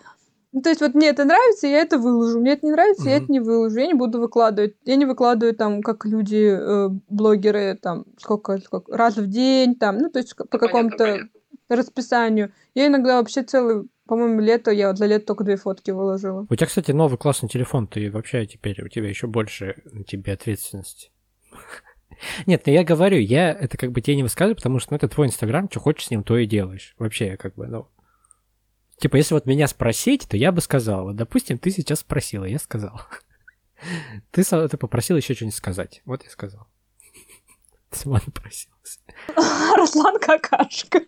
ну, 0.55 0.63
то 0.63 0.69
есть 0.69 0.81
вот 0.81 0.95
мне 0.95 1.09
это 1.09 1.25
нравится, 1.25 1.67
я 1.67 1.81
это 1.81 1.99
выложу. 1.99 2.39
Мне 2.39 2.53
это 2.53 2.65
не 2.65 2.71
нравится, 2.71 3.03
mm-hmm. 3.03 3.11
я 3.11 3.17
это 3.17 3.33
не 3.33 3.41
выложу. 3.41 3.77
Я 3.77 3.89
не 3.89 3.95
буду 3.95 4.21
выкладывать. 4.21 4.77
Я 4.85 4.95
не 4.95 5.05
выкладываю 5.05 5.53
там, 5.53 5.83
как 5.83 6.05
люди, 6.05 6.57
э, 6.57 6.89
блогеры, 7.09 7.77
там, 7.83 8.05
сколько, 8.19 8.59
сколько, 8.59 8.97
раз 8.97 9.17
в 9.17 9.27
день, 9.27 9.75
там, 9.75 9.99
ну, 9.99 10.11
то 10.11 10.21
есть 10.21 10.37
по 10.37 10.59
какому-то 10.59 11.29
расписанию. 11.69 12.53
Я 12.73 12.87
иногда 12.87 13.19
вообще 13.19 13.43
целый, 13.43 13.89
по-моему, 14.07 14.41
лето, 14.41 14.71
я 14.71 14.91
вот 14.91 14.99
за 14.99 15.07
лето 15.07 15.27
только 15.27 15.43
две 15.43 15.57
фотки 15.57 15.91
выложила. 15.91 16.47
У 16.49 16.55
тебя, 16.55 16.69
кстати, 16.69 16.93
новый 16.93 17.19
классный 17.19 17.49
телефон, 17.49 17.89
ты 17.89 18.09
вообще 18.09 18.47
теперь, 18.47 18.81
у 18.85 18.89
тебя 18.89 19.09
еще 19.09 19.27
больше 19.27 19.83
на 19.91 20.05
тебе 20.05 20.35
ответственности. 20.35 21.11
Нет, 22.47 22.63
ну 22.65 22.73
я 22.73 22.85
говорю, 22.85 23.19
я 23.19 23.51
это 23.51 23.77
как 23.77 23.91
бы 23.91 24.01
тебе 24.01 24.15
не 24.15 24.23
высказываю, 24.23 24.55
потому 24.55 24.79
что 24.79 24.93
ну, 24.93 24.99
это 24.99 25.09
твой 25.09 25.27
Инстаграм, 25.27 25.69
что 25.69 25.81
хочешь 25.81 26.07
с 26.07 26.11
ним, 26.13 26.23
то 26.23 26.39
и 26.39 26.47
делаешь. 26.47 26.95
Вообще, 26.97 27.27
я 27.27 27.37
как 27.37 27.57
бы, 27.57 27.67
ну... 27.67 27.89
Типа, 28.99 29.17
если 29.17 29.35
вот 29.35 29.47
меня 29.47 29.67
спросить, 29.69 30.29
то 30.29 30.37
я 30.37 30.53
бы 30.53 30.61
сказал. 30.61 31.05
Вот, 31.05 31.17
допустим, 31.17 31.59
ты 31.59 31.71
сейчас 31.71 32.01
спросила, 32.01 32.45
я 32.45 32.59
сказал. 32.59 33.01
Ты, 34.31 34.45
ты 34.45 34.77
попросил 34.79 35.17
еще 35.17 35.35
что-нибудь 35.35 35.57
сказать. 35.57 36.01
Вот 36.07 36.25
я 36.25 36.31
сказал. 36.31 36.69
Сама 37.91 38.19
напросилась. 38.25 39.01
Руслан 39.77 40.19
какашка. 40.19 41.01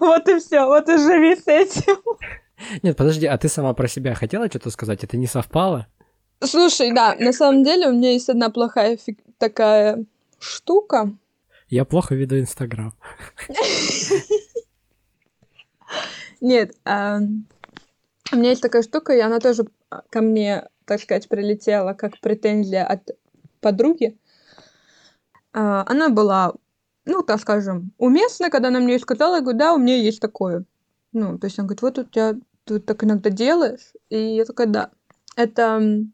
Вот 0.00 0.28
и 0.28 0.38
все, 0.38 0.66
вот 0.66 0.88
и 0.88 0.96
живи 0.96 1.36
с 1.36 1.46
этим. 1.46 1.96
Нет, 2.82 2.96
подожди, 2.96 3.26
а 3.26 3.36
ты 3.36 3.48
сама 3.48 3.74
про 3.74 3.88
себя 3.88 4.14
хотела 4.14 4.48
что-то 4.48 4.70
сказать? 4.70 5.04
Это 5.04 5.16
не 5.16 5.26
совпало? 5.26 5.86
Слушай, 6.42 6.92
да, 6.94 7.14
на 7.18 7.32
самом 7.32 7.64
деле 7.64 7.88
у 7.88 7.92
меня 7.92 8.12
есть 8.12 8.28
одна 8.28 8.50
плохая 8.50 8.96
фиг... 8.96 9.18
такая 9.38 10.04
штука. 10.38 11.12
Я 11.74 11.84
плохо 11.84 12.14
веду 12.14 12.38
Инстаграм. 12.38 12.94
Нет, 16.40 16.76
у 16.86 18.36
меня 18.36 18.50
есть 18.50 18.62
такая 18.62 18.82
штука, 18.82 19.12
и 19.12 19.18
она 19.18 19.40
тоже 19.40 19.64
ко 20.08 20.20
мне, 20.20 20.68
так 20.84 21.00
сказать, 21.00 21.28
прилетела 21.28 21.94
как 21.94 22.20
претензия 22.20 22.86
от 22.86 23.10
подруги. 23.60 24.16
А, 25.52 25.84
она 25.88 26.10
была, 26.10 26.54
ну, 27.06 27.24
так 27.24 27.40
скажем, 27.40 27.90
уместна, 27.98 28.50
когда 28.50 28.68
она 28.68 28.78
мне 28.78 28.96
сказала, 29.00 29.34
я 29.36 29.40
говорю, 29.40 29.58
да, 29.58 29.74
у 29.74 29.78
меня 29.78 29.96
есть 29.96 30.20
такое. 30.20 30.64
Ну, 31.12 31.40
то 31.40 31.46
есть 31.48 31.58
она 31.58 31.66
говорит, 31.66 31.82
вот 31.82 31.98
у 31.98 32.04
тебя 32.04 32.34
ты 32.66 32.78
так 32.78 33.02
иногда 33.02 33.30
делаешь? 33.30 33.94
И 34.10 34.36
я 34.36 34.44
такая, 34.44 34.68
да. 34.68 34.90
Это, 35.34 35.80
ну, 35.80 36.06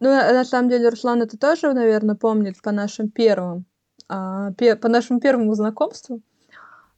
на 0.00 0.44
самом 0.44 0.70
деле, 0.70 0.88
Руслан 0.88 1.22
это 1.22 1.38
тоже, 1.38 1.72
наверное, 1.72 2.16
помнит 2.16 2.60
по 2.60 2.72
нашим 2.72 3.10
первым, 3.10 3.64
а, 4.08 4.52
по 4.52 4.88
нашему 4.88 5.20
первому 5.20 5.54
знакомству. 5.54 6.20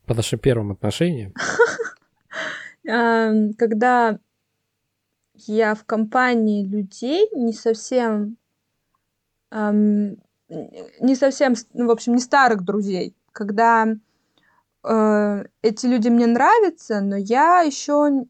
По 0.06 0.14
нашим 0.14 0.38
первым 0.38 0.72
отношениям? 0.72 1.34
Когда 2.84 4.18
я 5.34 5.74
в 5.74 5.84
компании 5.84 6.66
людей 6.66 7.28
не 7.34 7.52
совсем 7.52 8.36
не 9.50 11.14
совсем, 11.16 11.54
ну, 11.72 11.86
в 11.86 11.90
общем, 11.90 12.14
не 12.14 12.20
старых 12.20 12.62
друзей, 12.62 13.16
когда 13.32 13.88
э, 14.84 15.44
эти 15.62 15.86
люди 15.86 16.08
мне 16.08 16.26
нравятся, 16.26 17.00
но 17.00 17.16
я 17.16 17.62
еще 17.62 18.26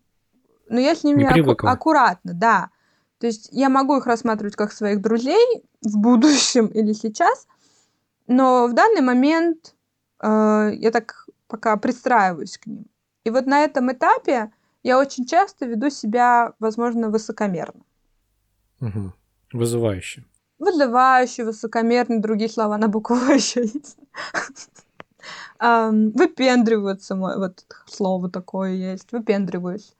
но 0.68 0.80
я 0.80 0.94
с 0.94 1.04
ними 1.04 1.24
аку- 1.24 1.66
аккуратно, 1.66 2.32
да. 2.34 2.70
То 3.18 3.26
есть 3.26 3.48
я 3.52 3.68
могу 3.68 3.96
их 3.96 4.06
рассматривать 4.06 4.56
как 4.56 4.72
своих 4.72 5.00
друзей 5.00 5.64
в 5.82 5.98
будущем 5.98 6.66
или 6.74 6.92
сейчас, 6.92 7.46
но 8.26 8.66
в 8.66 8.74
данный 8.74 9.02
момент 9.02 9.74
э, 10.20 10.70
я 10.74 10.90
так 10.90 11.28
пока 11.48 11.76
пристраиваюсь 11.76 12.58
к 12.58 12.66
ним. 12.66 12.86
И 13.24 13.30
вот 13.30 13.46
на 13.46 13.64
этом 13.64 13.92
этапе 13.92 14.52
я 14.82 14.98
очень 14.98 15.26
часто 15.26 15.66
веду 15.66 15.90
себя, 15.90 16.52
возможно, 16.58 17.10
высокомерно. 17.10 17.82
Угу. 18.80 19.12
Вызывающе. 19.52 20.24
Вызывающе, 20.58 21.44
высокомерно, 21.44 22.20
другие 22.20 22.48
слова 22.48 22.78
на 22.78 22.88
букву 22.88 23.16
еще 23.34 23.62
есть. 23.62 23.98
Выпендриваются, 25.58 27.16
вот 27.16 27.64
слово 27.86 28.30
такое 28.30 28.72
есть, 28.72 29.12
выпендриваюсь. 29.12 29.94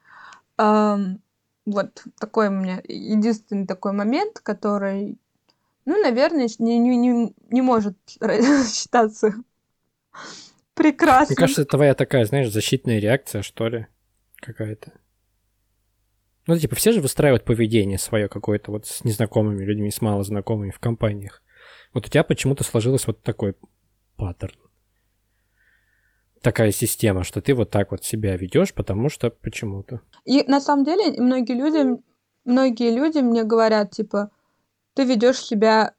Вот 0.57 2.05
такой 2.21 2.49
у 2.49 2.53
меня 2.53 2.81
единственный 2.87 3.67
такой 3.67 3.93
момент, 3.93 4.39
который, 4.39 5.19
ну, 5.87 6.01
наверное, 6.03 6.49
не, 6.59 6.79
не, 6.79 6.97
не, 6.97 7.35
не 7.51 7.63
может 7.63 7.97
считаться 8.09 9.35
прекрасным. 10.75 11.35
Мне 11.35 11.37
кажется, 11.37 11.63
это 11.63 11.71
твоя 11.71 11.95
такая, 11.95 12.25
знаешь, 12.27 12.51
защитная 12.51 12.99
реакция, 12.99 13.43
что 13.43 13.69
ли, 13.69 13.87
какая-то. 14.37 14.93
Ну, 16.47 16.59
типа, 16.59 16.77
все 16.77 16.93
же 16.93 17.01
выстраивают 17.01 17.45
поведение 17.45 17.99
свое 17.99 18.29
какое-то 18.29 18.71
вот 18.71 18.87
с 18.87 19.03
незнакомыми 19.03 19.65
людьми, 19.65 19.91
с 19.91 20.01
малознакомыми 20.01 20.71
в 20.71 20.79
компаниях. 20.79 21.43
Вот 21.95 22.07
у 22.07 22.11
тебя 22.11 22.23
почему-то 22.23 22.63
сложилось 22.63 23.07
вот 23.07 23.23
такой 23.23 23.57
паттерн 24.17 24.57
такая 26.47 26.71
система, 26.71 27.25
что 27.25 27.41
ты 27.41 27.55
вот 27.55 27.71
так 27.71 27.91
вот 27.91 28.05
себя 28.05 28.37
ведешь, 28.37 28.73
потому 28.73 29.09
что 29.09 29.31
почему-то. 29.31 30.01
И 30.25 30.45
на 30.45 30.61
самом 30.61 30.85
деле 30.85 31.21
многие 31.21 31.55
люди, 31.55 32.01
многие 32.45 32.95
люди 32.95 33.19
мне 33.19 33.43
говорят, 33.43 33.91
типа, 33.91 34.31
ты 34.97 35.05
ведешь 35.05 35.39
себя 35.39 35.93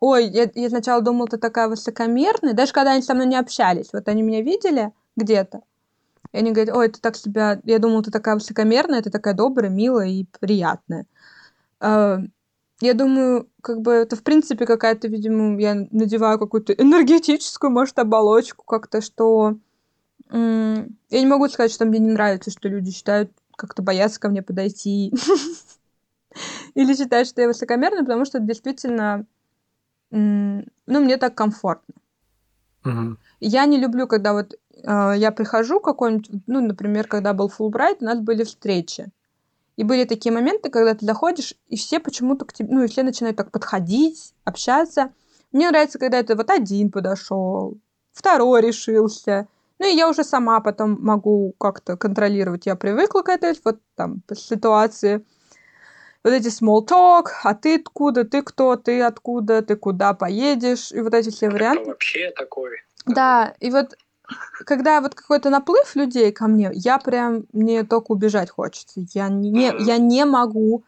ой, 0.00 0.26
я, 0.28 0.50
я 0.54 0.68
сначала 0.70 1.02
думал, 1.02 1.28
ты 1.28 1.36
такая 1.36 1.68
высокомерная, 1.68 2.54
даже 2.54 2.72
когда 2.72 2.92
они 2.92 3.02
со 3.02 3.14
мной 3.14 3.26
не 3.26 3.36
общались, 3.36 3.90
вот 3.92 4.08
они 4.08 4.22
меня 4.22 4.42
видели 4.42 4.92
где-то, 5.16 5.60
и 6.32 6.38
они 6.38 6.52
говорят, 6.52 6.74
ой, 6.74 6.88
ты 6.88 7.00
так 7.00 7.16
себя, 7.16 7.60
я 7.64 7.78
думал, 7.78 8.02
ты 8.02 8.10
такая 8.10 8.34
высокомерная, 8.34 9.02
ты 9.02 9.10
такая 9.10 9.34
добрая, 9.34 9.70
милая 9.70 10.08
и 10.08 10.24
приятная. 10.40 11.06
А, 11.80 12.18
я 12.80 12.94
думаю, 12.94 13.48
как 13.62 13.82
бы 13.82 13.92
это 13.92 14.16
в 14.16 14.22
принципе 14.22 14.64
какая-то, 14.64 15.06
видимо, 15.08 15.60
я 15.60 15.74
надеваю 15.90 16.38
какую-то 16.38 16.72
энергетическую, 16.72 17.70
может, 17.70 17.98
оболочку 17.98 18.64
как-то, 18.64 19.02
что 19.02 19.58
я 20.32 20.86
не 21.10 21.26
могу 21.26 21.48
сказать, 21.48 21.72
что 21.72 21.84
мне 21.84 21.98
не 21.98 22.12
нравится, 22.12 22.50
что 22.50 22.68
люди 22.68 22.92
считают, 22.92 23.32
как-то 23.56 23.82
боятся 23.82 24.20
ко 24.20 24.28
мне 24.28 24.42
подойти. 24.42 25.12
Или 26.74 26.94
считают, 26.94 27.28
что 27.28 27.40
я 27.40 27.48
высокомерна, 27.48 28.04
потому 28.04 28.24
что 28.24 28.38
действительно, 28.38 29.26
ну, 30.10 30.64
мне 30.86 31.16
так 31.16 31.34
комфортно. 31.34 31.94
Я 33.40 33.66
не 33.66 33.78
люблю, 33.78 34.06
когда 34.06 34.32
вот 34.32 34.54
э, 34.54 35.14
я 35.16 35.32
прихожу 35.32 35.80
какой-нибудь, 35.80 36.30
ну, 36.46 36.60
например, 36.60 37.06
когда 37.06 37.34
был 37.34 37.48
Фулбрайт, 37.48 37.98
у 38.00 38.04
нас 38.04 38.20
были 38.20 38.44
встречи. 38.44 39.10
И 39.76 39.84
были 39.84 40.04
такие 40.04 40.32
моменты, 40.32 40.70
когда 40.70 40.94
ты 40.94 41.06
заходишь, 41.06 41.54
и 41.68 41.76
все 41.76 42.00
почему-то 42.00 42.44
к 42.44 42.52
тебе, 42.52 42.68
ну, 42.70 42.82
и 42.84 42.86
все 42.88 43.02
начинают 43.02 43.36
так 43.36 43.50
подходить, 43.50 44.34
общаться. 44.44 45.12
Мне 45.52 45.70
нравится, 45.70 45.98
когда 45.98 46.18
это 46.18 46.36
вот 46.36 46.50
один 46.50 46.90
подошел, 46.90 47.78
второй 48.12 48.60
решился, 48.60 49.48
ну 49.78 49.86
и 49.86 49.96
я 49.96 50.10
уже 50.10 50.24
сама 50.24 50.60
потом 50.60 50.98
могу 51.00 51.54
как-то 51.58 51.96
контролировать. 51.96 52.66
Я 52.66 52.76
привыкла 52.76 53.22
к 53.22 53.30
этой 53.30 53.58
вот 53.64 53.80
там 53.96 54.22
ситуации. 54.34 55.24
Вот 56.22 56.32
эти 56.32 56.48
small 56.48 56.86
talk, 56.86 57.28
а 57.44 57.54
ты 57.54 57.76
откуда, 57.76 58.24
ты 58.24 58.42
кто, 58.42 58.76
ты 58.76 59.00
откуда, 59.00 59.62
ты 59.62 59.76
куда 59.76 60.12
поедешь, 60.12 60.92
и 60.92 61.00
вот 61.00 61.14
эти 61.14 61.30
все 61.30 61.48
варианты. 61.48 61.82
Кто 61.82 61.90
вообще 61.90 62.30
такой? 62.36 62.70
Да, 63.06 63.54
и 63.60 63.70
вот 63.70 63.96
когда 64.64 65.00
вот 65.00 65.14
какой-то 65.14 65.50
наплыв 65.50 65.96
людей 65.96 66.30
ко 66.30 66.46
мне, 66.46 66.70
я 66.74 66.98
прям, 66.98 67.44
мне 67.52 67.84
только 67.84 68.12
убежать 68.12 68.50
хочется. 68.50 69.00
Я 69.14 69.28
не, 69.28 69.72
я 69.80 69.96
не 69.96 70.24
могу 70.24 70.84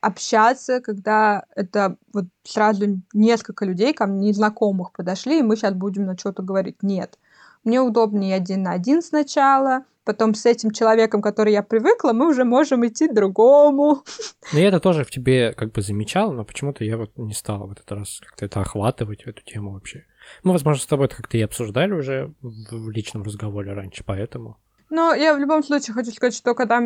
общаться, 0.00 0.80
когда 0.80 1.44
это 1.54 1.96
вот 2.12 2.24
сразу 2.44 3.00
несколько 3.12 3.64
людей 3.64 3.92
ко 3.92 4.06
мне, 4.06 4.28
незнакомых, 4.28 4.92
подошли, 4.92 5.40
и 5.40 5.42
мы 5.42 5.56
сейчас 5.56 5.74
будем 5.74 6.06
на 6.06 6.16
что-то 6.16 6.42
говорить. 6.42 6.82
Нет 6.82 7.18
мне 7.66 7.80
удобнее 7.80 8.36
один 8.36 8.62
на 8.62 8.72
один 8.72 9.02
сначала, 9.02 9.84
потом 10.06 10.34
с 10.34 10.46
этим 10.46 10.70
человеком, 10.70 11.20
который 11.20 11.52
я 11.52 11.62
привыкла, 11.62 12.12
мы 12.12 12.28
уже 12.28 12.44
можем 12.44 12.86
идти 12.86 13.08
другому. 13.08 14.04
Ну, 14.52 14.60
я 14.60 14.68
это 14.68 14.78
тоже 14.78 15.02
в 15.02 15.10
тебе 15.10 15.52
как 15.52 15.72
бы 15.72 15.82
замечал, 15.82 16.32
но 16.32 16.44
почему-то 16.44 16.84
я 16.84 16.96
вот 16.96 17.10
не 17.16 17.34
стал 17.34 17.66
в 17.66 17.72
этот 17.72 17.90
раз 17.90 18.20
как-то 18.24 18.44
это 18.44 18.60
охватывать, 18.60 19.22
эту 19.22 19.42
тему 19.42 19.72
вообще. 19.72 20.06
Мы, 20.44 20.52
возможно, 20.52 20.80
с 20.80 20.86
тобой 20.86 21.06
это 21.06 21.16
как-то 21.16 21.36
и 21.36 21.42
обсуждали 21.42 21.92
уже 21.92 22.32
в 22.40 22.90
личном 22.90 23.24
разговоре 23.24 23.72
раньше, 23.72 24.04
поэтому... 24.06 24.56
Но 24.88 25.12
я 25.14 25.34
в 25.34 25.38
любом 25.38 25.64
случае 25.64 25.94
хочу 25.94 26.12
сказать, 26.12 26.34
что 26.34 26.54
когда... 26.54 26.80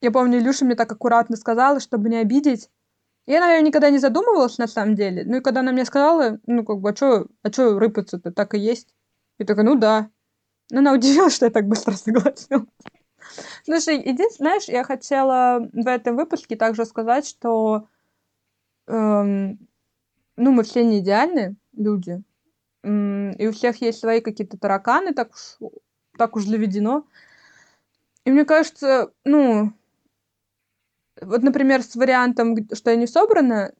Я 0.00 0.10
помню, 0.10 0.38
Илюша 0.38 0.64
мне 0.64 0.76
так 0.76 0.90
аккуратно 0.90 1.36
сказала, 1.36 1.78
чтобы 1.78 2.08
не 2.08 2.16
обидеть. 2.16 2.70
Я, 3.26 3.40
наверное, 3.40 3.68
никогда 3.68 3.90
не 3.90 3.98
задумывалась 3.98 4.56
на 4.56 4.66
самом 4.66 4.94
деле. 4.94 5.24
Ну 5.26 5.36
и 5.36 5.40
когда 5.40 5.60
она 5.60 5.72
мне 5.72 5.84
сказала, 5.84 6.40
ну 6.46 6.64
как 6.64 6.80
бы, 6.80 6.90
а 6.90 6.96
что 6.96 7.26
а 7.42 7.50
чё 7.50 7.78
рыпаться-то, 7.78 8.32
так 8.32 8.54
и 8.54 8.58
есть. 8.58 8.94
И 9.38 9.44
такая, 9.44 9.64
ну 9.66 9.74
да. 9.74 10.10
Но 10.70 10.78
она 10.80 10.92
удивилась, 10.92 11.34
что 11.34 11.46
я 11.46 11.50
так 11.50 11.66
быстро 11.66 11.92
согласилась. 11.96 12.66
Слушай, 13.64 13.98
единственное, 13.98 14.58
знаешь, 14.58 14.64
я 14.68 14.84
хотела 14.84 15.68
в 15.72 15.86
этом 15.86 16.16
выпуске 16.16 16.56
также 16.56 16.84
сказать, 16.84 17.26
что 17.26 17.88
эм, 18.86 19.58
ну, 20.36 20.52
мы 20.52 20.62
все 20.64 20.84
не 20.84 21.00
идеальны 21.00 21.56
люди. 21.72 22.22
И 22.82 23.46
у 23.46 23.52
всех 23.52 23.80
есть 23.80 24.00
свои 24.00 24.20
какие-то 24.20 24.58
тараканы, 24.58 25.14
так 25.14 25.32
уж, 25.32 25.70
так 26.18 26.36
уж 26.36 26.44
заведено. 26.44 27.06
И 28.24 28.30
мне 28.30 28.44
кажется, 28.44 29.10
ну, 29.24 29.72
вот, 31.20 31.42
например, 31.42 31.82
с 31.82 31.96
вариантом, 31.96 32.56
что 32.74 32.90
я 32.90 32.96
не 32.96 33.06
собрана, 33.06 33.72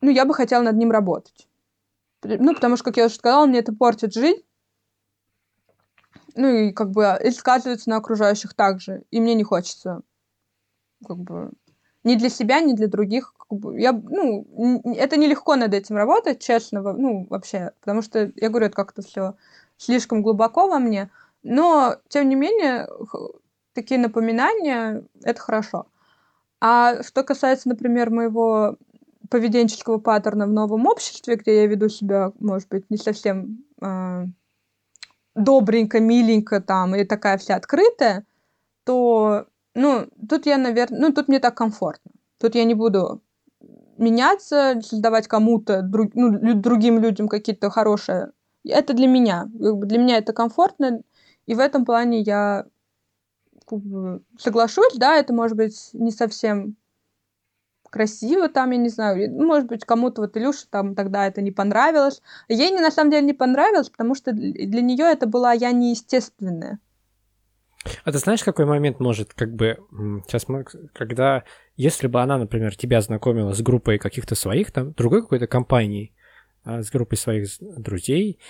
ну, 0.00 0.10
я 0.10 0.24
бы 0.24 0.32
хотела 0.32 0.62
над 0.62 0.76
ним 0.76 0.90
работать. 0.90 1.48
Ну, 2.22 2.54
потому 2.54 2.76
что, 2.76 2.84
как 2.84 2.96
я 2.96 3.06
уже 3.06 3.14
сказала, 3.14 3.46
мне 3.46 3.58
это 3.58 3.74
портит 3.74 4.14
жизнь. 4.14 4.42
Ну, 6.38 6.48
и 6.48 6.72
как 6.72 6.92
бы 6.92 7.18
и 7.24 7.32
сказывается 7.32 7.90
на 7.90 7.96
окружающих 7.96 8.54
также. 8.54 9.02
И 9.10 9.20
мне 9.20 9.34
не 9.34 9.42
хочется 9.42 10.02
как 11.04 11.16
бы 11.16 11.50
ни 12.04 12.14
для 12.14 12.28
себя, 12.28 12.60
ни 12.60 12.74
для 12.74 12.86
других. 12.86 13.34
Как 13.36 13.58
бы, 13.58 13.80
я, 13.80 13.92
ну, 13.92 14.46
это 14.96 15.16
нелегко 15.16 15.56
над 15.56 15.74
этим 15.74 15.96
работать, 15.96 16.40
честно, 16.40 16.80
ну, 16.92 17.26
вообще, 17.28 17.72
потому 17.80 18.02
что, 18.02 18.30
я 18.36 18.50
говорю, 18.50 18.66
это 18.66 18.76
как-то 18.76 19.02
все 19.02 19.34
слишком 19.78 20.22
глубоко 20.22 20.68
во 20.68 20.78
мне, 20.78 21.10
но, 21.42 21.96
тем 22.08 22.28
не 22.28 22.36
менее, 22.36 22.88
такие 23.72 23.98
напоминания— 23.98 25.02
это 25.24 25.40
хорошо. 25.40 25.86
А 26.60 27.02
что 27.02 27.24
касается, 27.24 27.68
например, 27.68 28.10
моего 28.10 28.76
поведенческого 29.28 29.98
паттерна 29.98 30.46
в 30.46 30.52
новом 30.52 30.86
обществе, 30.86 31.34
где 31.34 31.62
я 31.62 31.66
веду 31.66 31.88
себя, 31.88 32.32
может 32.38 32.68
быть, 32.68 32.88
не 32.90 32.96
совсем 32.96 33.64
э, 33.80 34.26
добренько, 35.38 36.00
миленько 36.00 36.60
там 36.60 36.94
и 36.94 37.04
такая 37.04 37.38
вся 37.38 37.56
открытая, 37.56 38.24
то, 38.84 39.46
ну, 39.74 40.08
тут 40.28 40.46
я, 40.46 40.58
наверное, 40.58 41.00
ну, 41.00 41.12
тут 41.12 41.28
мне 41.28 41.40
так 41.40 41.56
комфортно. 41.56 42.12
Тут 42.38 42.54
я 42.54 42.64
не 42.64 42.74
буду 42.74 43.22
меняться, 43.98 44.80
создавать 44.82 45.28
кому-то, 45.28 45.82
друг, 45.82 46.14
ну, 46.14 46.54
другим 46.54 47.00
людям 47.00 47.28
какие-то 47.28 47.70
хорошие. 47.70 48.30
Это 48.64 48.94
для 48.94 49.06
меня. 49.06 49.46
Для 49.52 49.98
меня 49.98 50.18
это 50.18 50.32
комфортно, 50.32 51.02
и 51.46 51.54
в 51.54 51.60
этом 51.60 51.84
плане 51.84 52.20
я 52.20 52.66
соглашусь, 54.38 54.94
да, 54.96 55.16
это 55.16 55.34
может 55.34 55.56
быть 55.56 55.90
не 55.92 56.10
совсем 56.10 56.76
красиво 57.90 58.48
там, 58.48 58.70
я 58.70 58.78
не 58.78 58.88
знаю, 58.88 59.30
может 59.32 59.68
быть, 59.68 59.84
кому-то 59.84 60.22
вот 60.22 60.36
Илюше 60.36 60.66
там 60.70 60.94
тогда 60.94 61.26
это 61.26 61.42
не 61.42 61.50
понравилось. 61.50 62.22
Ей 62.48 62.70
не, 62.70 62.80
на 62.80 62.90
самом 62.90 63.10
деле 63.10 63.26
не 63.26 63.32
понравилось, 63.32 63.90
потому 63.90 64.14
что 64.14 64.32
для 64.32 64.80
нее 64.80 65.06
это 65.06 65.26
была 65.26 65.52
я 65.52 65.72
неестественная. 65.72 66.78
А 68.04 68.12
ты 68.12 68.18
знаешь, 68.18 68.42
какой 68.42 68.66
момент 68.66 69.00
может, 69.00 69.34
как 69.34 69.54
бы, 69.54 69.78
сейчас 70.26 70.48
мы, 70.48 70.64
когда, 70.92 71.44
если 71.76 72.06
бы 72.06 72.20
она, 72.20 72.36
например, 72.38 72.76
тебя 72.76 73.00
знакомила 73.00 73.52
с 73.52 73.62
группой 73.62 73.98
каких-то 73.98 74.34
своих, 74.34 74.72
там, 74.72 74.92
другой 74.92 75.22
какой-то 75.22 75.46
компании, 75.46 76.12
а, 76.64 76.82
с 76.82 76.90
группой 76.90 77.16
своих 77.16 77.48
друзей, 77.60 78.40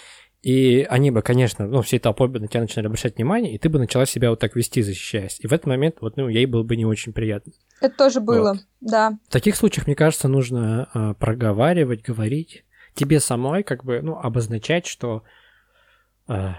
и 0.43 0.87
они 0.89 1.11
бы, 1.11 1.23
конечно, 1.23 1.67
ну, 1.67 1.83
всей 1.83 1.99
толпой 1.99 2.29
бы 2.29 2.39
на 2.39 2.47
тебя 2.47 2.61
начинали 2.61 2.87
обращать 2.87 3.17
внимание, 3.17 3.55
и 3.55 3.59
ты 3.59 3.69
бы 3.69 3.79
начала 3.79 4.07
себя 4.07 4.31
вот 4.31 4.39
так 4.39 4.55
вести, 4.55 4.83
защищаясь. 4.83 5.41
И 5.41 5.49
в 5.49 5.53
этот 5.53 5.67
момент, 5.67 5.97
вот, 6.01 6.17
ну, 6.17 6.29
ей 6.29 6.47
было 6.47 6.63
бы 6.63 6.77
не 6.77 6.87
очень 6.87 7.13
приятно. 7.13 7.53
Это 7.81 7.97
тоже 7.97 8.21
было, 8.21 8.55
вот. 8.55 8.59
да. 8.81 9.19
В 9.29 9.33
таких 9.33 9.57
случаях, 9.57 9.87
мне 9.87 9.97
кажется, 9.97 10.29
нужно 10.29 10.89
э, 10.95 11.15
проговаривать, 11.19 12.03
говорить 12.03 12.65
тебе 12.95 13.19
самой, 13.21 13.65
как 13.65 13.85
бы, 13.85 14.01
ну, 14.01 14.17
обозначать, 14.17 14.87
что 14.87 15.25
э, 16.29 16.51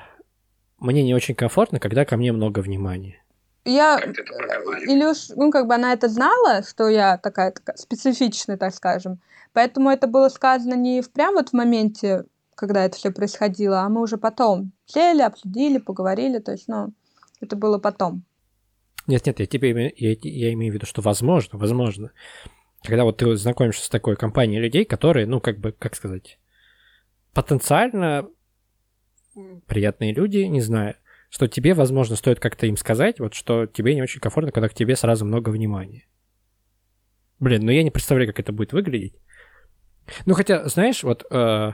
мне 0.80 1.04
не 1.04 1.14
очень 1.14 1.36
комфортно, 1.36 1.80
когда 1.80 2.04
ко 2.04 2.18
мне 2.18 2.34
много 2.34 2.60
внимания. 2.60 3.24
Я, 3.66 4.00
Илюш, 4.00 5.30
ну, 5.36 5.52
как 5.52 5.68
бы 5.68 5.76
она 5.76 5.94
это 5.94 6.08
знала, 6.08 6.64
что 6.64 6.90
я 6.90 7.18
такая, 7.18 7.52
такая 7.52 7.78
специфичная, 7.78 8.58
так 8.58 8.74
скажем. 8.74 9.20
Поэтому 9.54 9.90
это 9.90 10.08
было 10.08 10.30
сказано 10.30 10.74
не 10.76 11.02
в 11.02 11.12
прям 11.12 11.36
вот 11.36 11.50
в 11.50 11.54
моменте 11.54 12.26
когда 12.60 12.84
это 12.84 12.98
все 12.98 13.12
происходило, 13.12 13.82
а 13.82 13.90
мы 13.90 14.02
уже 14.02 14.18
потом 14.18 14.74
сели, 14.86 15.22
обсудили, 15.22 15.78
поговорили, 15.78 16.40
то 16.40 16.52
есть, 16.52 16.68
ну, 16.68 16.94
это 17.40 17.56
было 17.56 17.80
потом. 17.80 18.24
Нет, 19.08 19.26
нет, 19.26 19.40
я 19.40 19.46
тебе 19.46 19.94
я, 19.96 20.16
я 20.22 20.54
имею 20.54 20.74
в 20.74 20.76
виду, 20.76 20.86
что 20.86 21.02
возможно, 21.02 21.58
возможно, 21.58 22.12
когда 22.84 23.06
вот 23.06 23.18
ты 23.18 23.34
знакомишься 23.38 23.86
с 23.86 23.90
такой 23.90 24.18
компанией 24.18 24.60
людей, 24.60 24.84
которые, 24.84 25.26
ну, 25.26 25.40
как 25.40 25.60
бы, 25.60 25.72
как 25.72 25.96
сказать, 25.96 26.38
потенциально 27.34 28.28
приятные 29.68 30.14
люди, 30.14 30.40
не 30.40 30.60
знаю, 30.60 30.96
что 31.30 31.48
тебе, 31.48 31.74
возможно, 31.74 32.18
стоит 32.18 32.42
как-то 32.42 32.66
им 32.66 32.76
сказать, 32.76 33.22
вот 33.22 33.36
что 33.36 33.68
тебе 33.68 33.96
не 33.96 34.02
очень 34.02 34.20
комфортно, 34.20 34.52
когда 34.52 34.68
к 34.68 34.74
тебе 34.74 34.98
сразу 34.98 35.26
много 35.26 35.50
внимания. 35.50 36.08
Блин, 37.40 37.66
ну 37.66 37.72
я 37.72 37.84
не 37.84 37.92
представляю, 37.92 38.30
как 38.30 38.42
это 38.42 38.52
будет 38.52 38.74
выглядеть. 38.74 39.16
Ну, 40.26 40.34
хотя, 40.34 40.68
знаешь, 40.68 41.04
вот 41.04 41.24
э, 41.32 41.72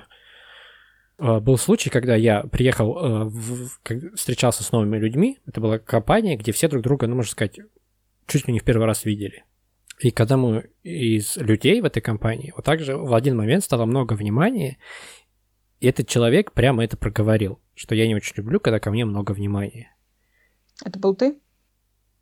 был 1.17 1.57
случай, 1.57 1.89
когда 1.89 2.15
я 2.15 2.43
приехал, 2.43 3.29
в, 3.29 3.69
встречался 4.15 4.63
с 4.63 4.71
новыми 4.71 4.97
людьми. 4.97 5.39
Это 5.45 5.61
была 5.61 5.79
компания, 5.79 6.35
где 6.37 6.51
все 6.51 6.67
друг 6.67 6.83
друга, 6.83 7.07
ну, 7.07 7.15
можно 7.15 7.31
сказать, 7.31 7.59
чуть 8.27 8.47
ли 8.47 8.53
не 8.53 8.59
в 8.59 8.63
первый 8.63 8.85
раз 8.85 9.05
видели. 9.05 9.45
И 9.99 10.11
когда 10.11 10.35
мы 10.35 10.69
из 10.83 11.37
людей 11.37 11.79
в 11.79 11.85
этой 11.85 12.01
компании, 12.01 12.51
вот 12.55 12.65
так 12.65 12.81
же 12.81 12.97
в 12.97 13.13
один 13.13 13.37
момент 13.37 13.63
стало 13.63 13.85
много 13.85 14.13
внимания, 14.13 14.77
и 15.79 15.87
этот 15.87 16.07
человек 16.07 16.51
прямо 16.51 16.83
это 16.83 16.97
проговорил, 16.97 17.59
что 17.75 17.95
я 17.95 18.07
не 18.07 18.15
очень 18.15 18.33
люблю, 18.37 18.59
когда 18.59 18.79
ко 18.79 18.91
мне 18.91 19.05
много 19.05 19.31
внимания. 19.31 19.95
Это 20.83 20.99
был 20.99 21.15
ты? 21.15 21.39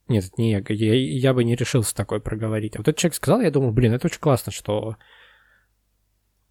Нет, 0.08 0.26
это 0.26 0.34
не 0.38 0.52
я. 0.52 0.64
я. 0.68 0.94
Я 0.94 1.34
бы 1.34 1.44
не 1.44 1.56
решился 1.56 1.96
такое 1.96 2.20
проговорить. 2.20 2.76
А 2.76 2.80
вот 2.80 2.88
этот 2.88 3.00
человек 3.00 3.16
сказал, 3.16 3.42
я 3.42 3.52
думал, 3.52 3.72
блин, 3.72 3.94
это 3.94 4.08
очень 4.08 4.20
классно, 4.20 4.52
что 4.52 4.98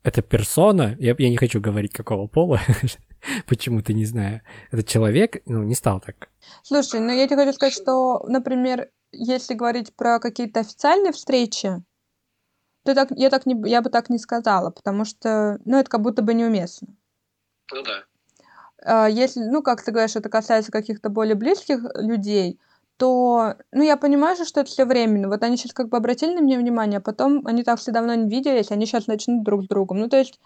эта 0.02 0.22
персона, 0.22 0.96
я, 0.98 1.14
я 1.18 1.30
не 1.30 1.36
хочу 1.36 1.60
говорить 1.60 1.92
какого 1.92 2.26
пола, 2.26 2.60
почему-то 3.46 3.92
не 3.92 4.04
знаю, 4.04 4.42
этот 4.70 4.86
человек, 4.86 5.42
ну, 5.46 5.62
не 5.62 5.74
стал 5.74 6.00
так. 6.00 6.28
Слушай, 6.62 7.00
ну 7.00 7.12
я 7.12 7.26
тебе 7.26 7.36
хочу 7.36 7.52
сказать, 7.52 7.74
что, 7.74 8.24
например, 8.26 8.90
если 9.12 9.54
говорить 9.54 9.94
про 9.94 10.18
какие-то 10.18 10.60
официальные 10.60 11.12
встречи, 11.12 11.82
то 12.84 12.94
так, 12.94 13.10
я, 13.12 13.30
так 13.30 13.46
не, 13.46 13.70
я 13.70 13.80
бы 13.80 13.90
так 13.90 14.10
не 14.10 14.18
сказала, 14.18 14.70
потому 14.70 15.04
что, 15.04 15.60
ну, 15.64 15.78
это 15.78 15.88
как 15.88 16.00
будто 16.00 16.22
бы 16.22 16.34
неуместно. 16.34 16.88
Ну 17.72 17.82
да. 17.82 18.04
А, 18.84 19.08
если, 19.08 19.40
ну, 19.40 19.62
как 19.62 19.84
ты 19.84 19.92
говоришь, 19.92 20.16
это 20.16 20.28
касается 20.28 20.72
каких-то 20.72 21.08
более 21.08 21.36
близких 21.36 21.80
людей, 21.94 22.58
то, 22.96 23.56
ну, 23.72 23.82
я 23.82 23.96
понимаю 23.96 24.36
же, 24.36 24.44
что 24.44 24.60
это 24.60 24.70
все 24.70 24.84
временно. 24.84 25.28
Вот 25.28 25.42
они 25.42 25.56
сейчас 25.56 25.72
как 25.72 25.88
бы 25.88 25.96
обратили 25.96 26.34
на 26.34 26.40
меня 26.40 26.58
внимание, 26.58 26.98
а 26.98 27.00
потом 27.00 27.46
они 27.46 27.64
так 27.64 27.78
все 27.78 27.92
давно 27.92 28.14
не 28.14 28.28
виделись, 28.28 28.70
они 28.70 28.86
сейчас 28.86 29.06
начнут 29.06 29.42
друг 29.42 29.64
с 29.64 29.68
другом. 29.68 29.98
Ну, 29.98 30.08
то 30.08 30.18
есть, 30.18 30.38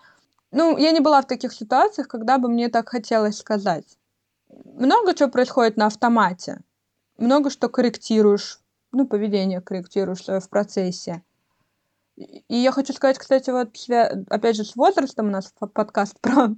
ну, 0.53 0.77
я 0.79 0.93
не 0.93 1.01
была 1.01 1.21
в 1.23 1.27
таких 1.27 1.53
ситуациях, 1.53 2.09
когда 2.09 2.39
бы 2.39 2.49
мне 2.49 2.69
так 2.69 2.89
хотелось 2.89 3.39
сказать. 3.39 3.99
Много 4.49 5.15
чего 5.15 5.29
происходит 5.29 5.77
на 5.77 5.87
автомате. 5.87 6.61
Много 7.19 7.51
что 7.51 7.69
корректируешь, 7.69 8.61
ну, 8.93 9.07
поведение 9.07 9.61
корректируешь 9.61 10.25
в 10.27 10.49
процессе. 10.49 11.23
И 12.17 12.57
я 12.57 12.73
хочу 12.73 12.95
сказать, 12.95 13.19
кстати, 13.19 13.51
вот 13.51 13.69
опять 14.31 14.57
же 14.57 14.65
с 14.65 14.75
возрастом 14.75 15.27
у 15.27 15.31
нас 15.31 15.53
подкаст 15.59 16.19
про 16.21 16.55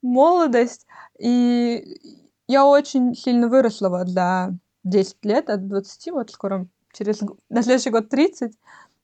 молодость, 0.00 0.86
и 1.18 2.22
я 2.46 2.66
очень 2.66 3.14
сильно 3.14 3.48
выросла 3.48 3.90
вот 3.90 4.08
за 4.08 4.56
10 4.84 5.24
лет, 5.24 5.50
от 5.50 5.66
20, 5.68 6.12
вот 6.12 6.30
скоро 6.30 6.66
через 6.92 7.20
на 7.48 7.62
следующий 7.62 7.90
год 7.90 8.08
30. 8.08 8.52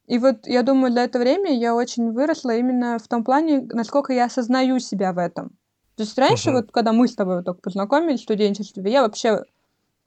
И 0.06 0.18
вот 0.18 0.46
я 0.46 0.62
думаю, 0.62 0.90
для 0.90 1.04
этого 1.04 1.22
времени 1.22 1.54
я 1.54 1.74
очень 1.74 2.12
выросла 2.12 2.56
именно 2.56 2.98
в 2.98 3.06
том 3.08 3.24
плане, 3.24 3.68
насколько 3.72 4.12
я 4.12 4.24
осознаю 4.24 4.78
себя 4.78 5.12
в 5.12 5.18
этом. 5.18 5.50
То 5.96 6.04
есть 6.04 6.16
раньше, 6.16 6.50
uh-huh. 6.50 6.54
вот 6.54 6.70
когда 6.70 6.92
мы 6.92 7.08
с 7.08 7.14
тобой 7.14 7.36
вот 7.36 7.44
только 7.44 7.60
познакомились 7.60 8.20
в 8.20 8.22
студенчестве, 8.22 8.90
я 8.90 9.02
вообще 9.02 9.42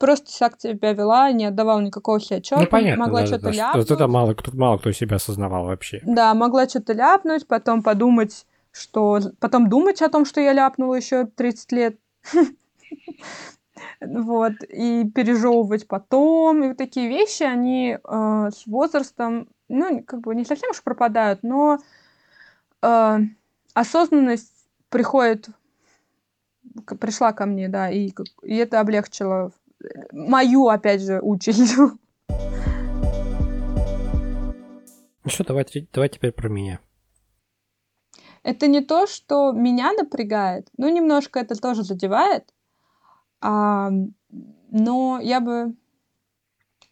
просто 0.01 0.31
так 0.39 0.60
себя 0.60 0.93
вела, 0.93 1.31
не 1.31 1.45
отдавала 1.45 1.79
никакого 1.79 2.19
себе 2.19 2.38
отчета. 2.38 2.62
Ну, 2.62 2.67
понятно, 2.67 3.05
могла 3.05 3.21
да, 3.21 3.27
что-то 3.27 3.43
да, 3.43 3.51
ляпнуть. 3.51 3.86
Что, 3.86 3.93
это 3.93 4.07
мало, 4.07 4.36
мало 4.53 4.77
кто 4.79 4.91
себя 4.91 5.17
осознавал 5.17 5.65
вообще. 5.65 6.01
Да, 6.03 6.34
могла 6.34 6.67
что-то 6.67 6.93
ляпнуть, 6.93 7.45
потом 7.45 7.84
подумать, 7.84 8.47
что... 8.71 9.19
Потом 9.39 9.69
думать 9.69 10.01
о 10.01 10.10
том, 10.10 10.25
что 10.25 10.41
я 10.41 10.53
ляпнула 10.53 10.95
еще 10.95 11.25
30 11.25 11.71
лет. 11.71 11.99
Вот, 13.99 14.53
и 14.67 15.09
пережевывать 15.09 15.87
потом. 15.87 16.63
И 16.63 16.67
вот 16.69 16.77
такие 16.77 17.07
вещи, 17.07 17.43
они 17.43 17.97
э, 18.01 18.49
с 18.53 18.65
возрастом, 18.65 19.47
ну, 19.69 20.03
как 20.03 20.21
бы 20.21 20.35
не 20.35 20.45
совсем 20.45 20.71
уж 20.71 20.81
пропадают, 20.83 21.43
но 21.43 21.79
э, 22.81 23.17
осознанность 23.73 24.53
приходит, 24.89 25.49
пришла 26.99 27.33
ко 27.33 27.45
мне, 27.45 27.69
да, 27.69 27.89
и, 27.89 28.11
и 28.43 28.55
это 28.55 28.79
облегчило 28.79 29.51
мою, 30.11 30.67
опять 30.67 31.01
же, 31.01 31.19
участь. 31.21 31.75
Ну 35.23 35.29
что, 35.29 35.43
давай, 35.43 35.65
давай 35.93 36.09
теперь 36.09 36.31
про 36.31 36.49
меня. 36.49 36.79
Это 38.43 38.65
не 38.67 38.81
то, 38.81 39.05
что 39.05 39.51
меня 39.51 39.93
напрягает, 39.93 40.67
ну, 40.77 40.89
немножко 40.89 41.39
это 41.39 41.55
тоже 41.55 41.83
задевает, 41.83 42.51
а, 43.41 43.91
но 44.69 45.19
я 45.21 45.39
бы... 45.39 45.75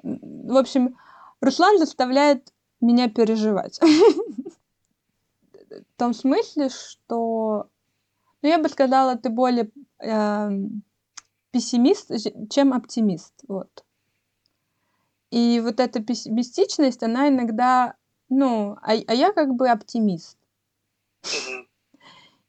В 0.02 0.58
общем, 0.58 0.98
Руслан 1.42 1.78
заставляет 1.78 2.54
меня 2.82 3.10
переживать. 3.10 3.80
В 5.70 5.98
том 5.98 6.14
смысле, 6.14 6.70
что... 6.70 7.68
Ну, 8.42 8.50
я 8.50 8.58
бы 8.58 8.70
сказала, 8.70 9.18
ты 9.18 9.30
более 9.30 9.70
э, 10.00 10.50
пессимист, 11.52 12.10
чем 12.50 12.74
оптимист. 12.74 13.34
Вот. 13.48 13.84
И 15.30 15.60
вот 15.64 15.80
эта 15.80 16.02
пессимистичность, 16.02 17.04
она 17.04 17.28
иногда 17.28 17.96
ну, 18.30 18.78
а, 18.82 18.94
а 19.08 19.14
я 19.14 19.34
как 19.34 19.56
бы 19.56 19.70
оптимист. 19.70 20.38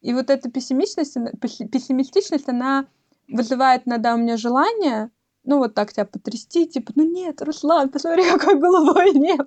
И 0.03 0.15
вот 0.15 0.31
эта 0.31 0.51
пессимистичность, 0.51 1.17
пессимистичность, 1.71 2.49
она 2.49 2.87
вызывает 3.31 3.87
иногда 3.87 4.15
у 4.15 4.19
меня 4.19 4.37
желание, 4.37 5.11
ну, 5.45 5.59
вот 5.59 5.75
так 5.75 5.93
тебя 5.93 6.05
потрясти, 6.05 6.67
типа, 6.67 6.93
ну 6.97 7.05
нет, 7.05 7.41
Руслан, 7.43 7.89
посмотри, 7.89 8.25
какое 8.31 8.57
голубое 8.57 9.13
небо. 9.13 9.47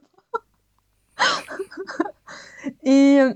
И 2.81 3.35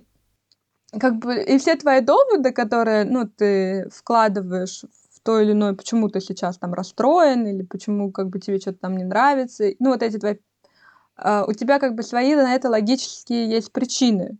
как 0.99 1.17
бы, 1.17 1.43
и 1.43 1.57
все 1.57 1.75
твои 1.75 1.99
доводы, 1.99 2.51
которые, 2.51 3.03
ну, 3.03 3.27
ты 3.27 3.89
вкладываешь 3.93 4.85
в 5.13 5.19
то 5.21 5.39
или 5.39 5.51
иное, 5.51 5.73
почему 5.73 6.07
ты 6.07 6.21
сейчас 6.21 6.57
там 6.57 6.73
расстроен, 6.73 7.45
или 7.45 7.61
почему 7.63 8.11
как 8.11 8.29
бы 8.29 8.39
тебе 8.39 8.59
что-то 8.59 8.79
там 8.79 8.95
не 8.95 9.03
нравится, 9.03 9.65
ну, 9.79 9.89
вот 9.89 10.01
эти 10.01 10.17
твои 10.17 10.37
а, 11.17 11.45
у 11.45 11.53
тебя 11.53 11.79
как 11.79 11.95
бы 11.95 12.03
свои 12.03 12.35
на 12.35 12.55
это 12.55 12.69
логические 12.69 13.49
есть 13.49 13.71
причины. 13.71 14.37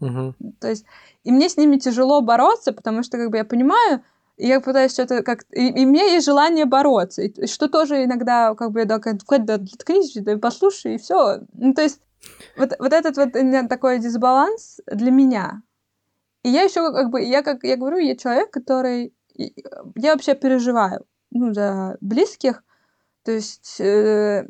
Угу. 0.00 0.34
То 0.60 0.68
есть, 0.68 0.84
и 1.24 1.32
мне 1.32 1.48
с 1.48 1.56
ними 1.56 1.76
тяжело 1.76 2.20
бороться, 2.20 2.72
потому 2.72 3.02
что 3.02 3.18
как 3.18 3.30
бы 3.30 3.36
я 3.36 3.44
понимаю, 3.44 4.02
я 4.36 4.60
пытаюсь 4.60 4.92
что-то 4.92 5.22
как... 5.22 5.44
И, 5.50 5.68
и 5.68 5.84
меня 5.84 6.04
есть 6.04 6.26
желание 6.26 6.64
бороться, 6.64 7.22
и, 7.22 7.46
что 7.46 7.68
тоже 7.68 8.04
иногда 8.04 8.54
как 8.54 8.72
бы 8.72 8.80
я 8.80 8.86
да, 8.86 8.98
заткнись, 9.58 10.14
да, 10.14 10.38
послушай, 10.38 10.96
и 10.96 10.98
все. 10.98 11.40
Ну, 11.52 11.74
то 11.74 11.82
есть, 11.82 12.00
вот, 12.56 12.72
вот 12.78 12.92
этот 12.92 13.16
вот 13.16 13.68
такой 13.68 13.98
дисбаланс 13.98 14.80
для 14.86 15.10
меня. 15.10 15.62
И 16.42 16.50
я 16.50 16.62
еще 16.62 16.92
как 16.92 17.10
бы, 17.10 17.22
я 17.22 17.42
как 17.42 17.64
я 17.64 17.76
говорю, 17.76 17.98
я 17.98 18.16
человек, 18.16 18.50
который... 18.50 19.14
Я 19.36 20.12
вообще 20.12 20.34
переживаю 20.34 21.04
ну, 21.30 21.52
за 21.52 21.96
близких, 22.00 22.62
то 23.24 23.32
есть 23.32 23.80
э, 23.80 24.46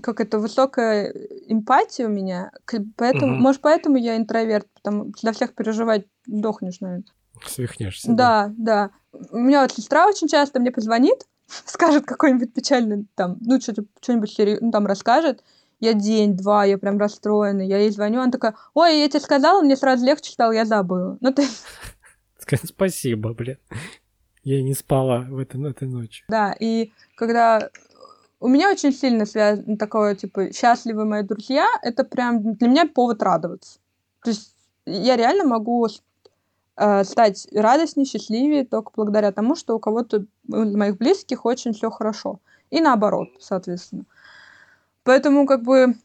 как 0.00 0.20
это 0.20 0.38
высокая 0.38 1.12
эмпатия 1.48 2.06
у 2.06 2.10
меня, 2.10 2.52
поэтому, 2.96 3.34
угу. 3.34 3.42
может, 3.42 3.60
поэтому 3.60 3.96
я 3.96 4.16
интроверт, 4.16 4.68
потому 4.74 5.12
что 5.16 5.22
для 5.22 5.32
всех 5.32 5.54
переживать 5.54 6.06
сдохнешь, 6.26 6.80
наверное. 6.80 7.04
Свихнешься. 7.46 8.12
Да, 8.12 8.52
да, 8.56 8.90
да. 9.12 9.26
У 9.30 9.38
меня 9.38 9.62
вот 9.62 9.72
сестра 9.72 10.06
очень 10.06 10.28
часто 10.28 10.60
мне 10.60 10.70
позвонит, 10.70 11.26
скажет 11.66 12.04
какой-нибудь 12.04 12.54
печальный, 12.54 13.06
там, 13.14 13.38
ну, 13.40 13.60
что-то, 13.60 13.84
что-нибудь 14.00 14.34
ну, 14.60 14.70
там 14.70 14.86
расскажет, 14.86 15.42
я 15.80 15.94
день-два, 15.94 16.64
я 16.64 16.78
прям 16.78 16.98
расстроена, 16.98 17.62
я 17.62 17.78
ей 17.78 17.90
звоню, 17.90 18.20
она 18.20 18.30
такая, 18.30 18.54
ой, 18.74 19.00
я 19.00 19.08
тебе 19.08 19.20
сказала, 19.20 19.62
мне 19.62 19.76
сразу 19.76 20.06
легче 20.06 20.30
стало, 20.30 20.52
я 20.52 20.64
забыла. 20.64 21.18
Ну, 21.20 21.32
ты... 21.32 21.44
Спасибо, 22.64 23.34
блин. 23.34 23.58
Я 24.44 24.62
не 24.62 24.74
спала 24.74 25.20
в 25.28 25.38
эту, 25.38 25.64
этой 25.64 25.88
ночь. 25.88 26.24
Да, 26.28 26.54
и 26.58 26.92
когда 27.16 27.70
у 28.40 28.48
меня 28.48 28.70
очень 28.70 28.92
сильно 28.92 29.24
связано 29.24 29.76
такое, 29.76 30.16
типа, 30.16 30.52
счастливые 30.52 31.06
мои 31.06 31.22
друзья, 31.22 31.66
это 31.82 32.02
прям 32.02 32.54
для 32.54 32.68
меня 32.68 32.86
повод 32.86 33.22
радоваться. 33.22 33.78
То 34.24 34.30
есть 34.30 34.56
я 34.84 35.16
реально 35.16 35.44
могу 35.44 35.86
э, 36.76 37.04
стать 37.04 37.48
радостнее, 37.52 38.06
счастливее 38.06 38.64
только 38.64 38.92
благодаря 38.94 39.32
тому, 39.32 39.54
что 39.54 39.76
у 39.76 39.78
кого-то 39.78 40.24
моих 40.46 40.96
близких 40.96 41.44
очень 41.44 41.72
все 41.72 41.90
хорошо. 41.90 42.40
И 42.70 42.80
наоборот, 42.80 43.28
соответственно. 43.38 44.04
Поэтому, 45.04 45.46
как 45.46 45.62
бы, 45.62 45.96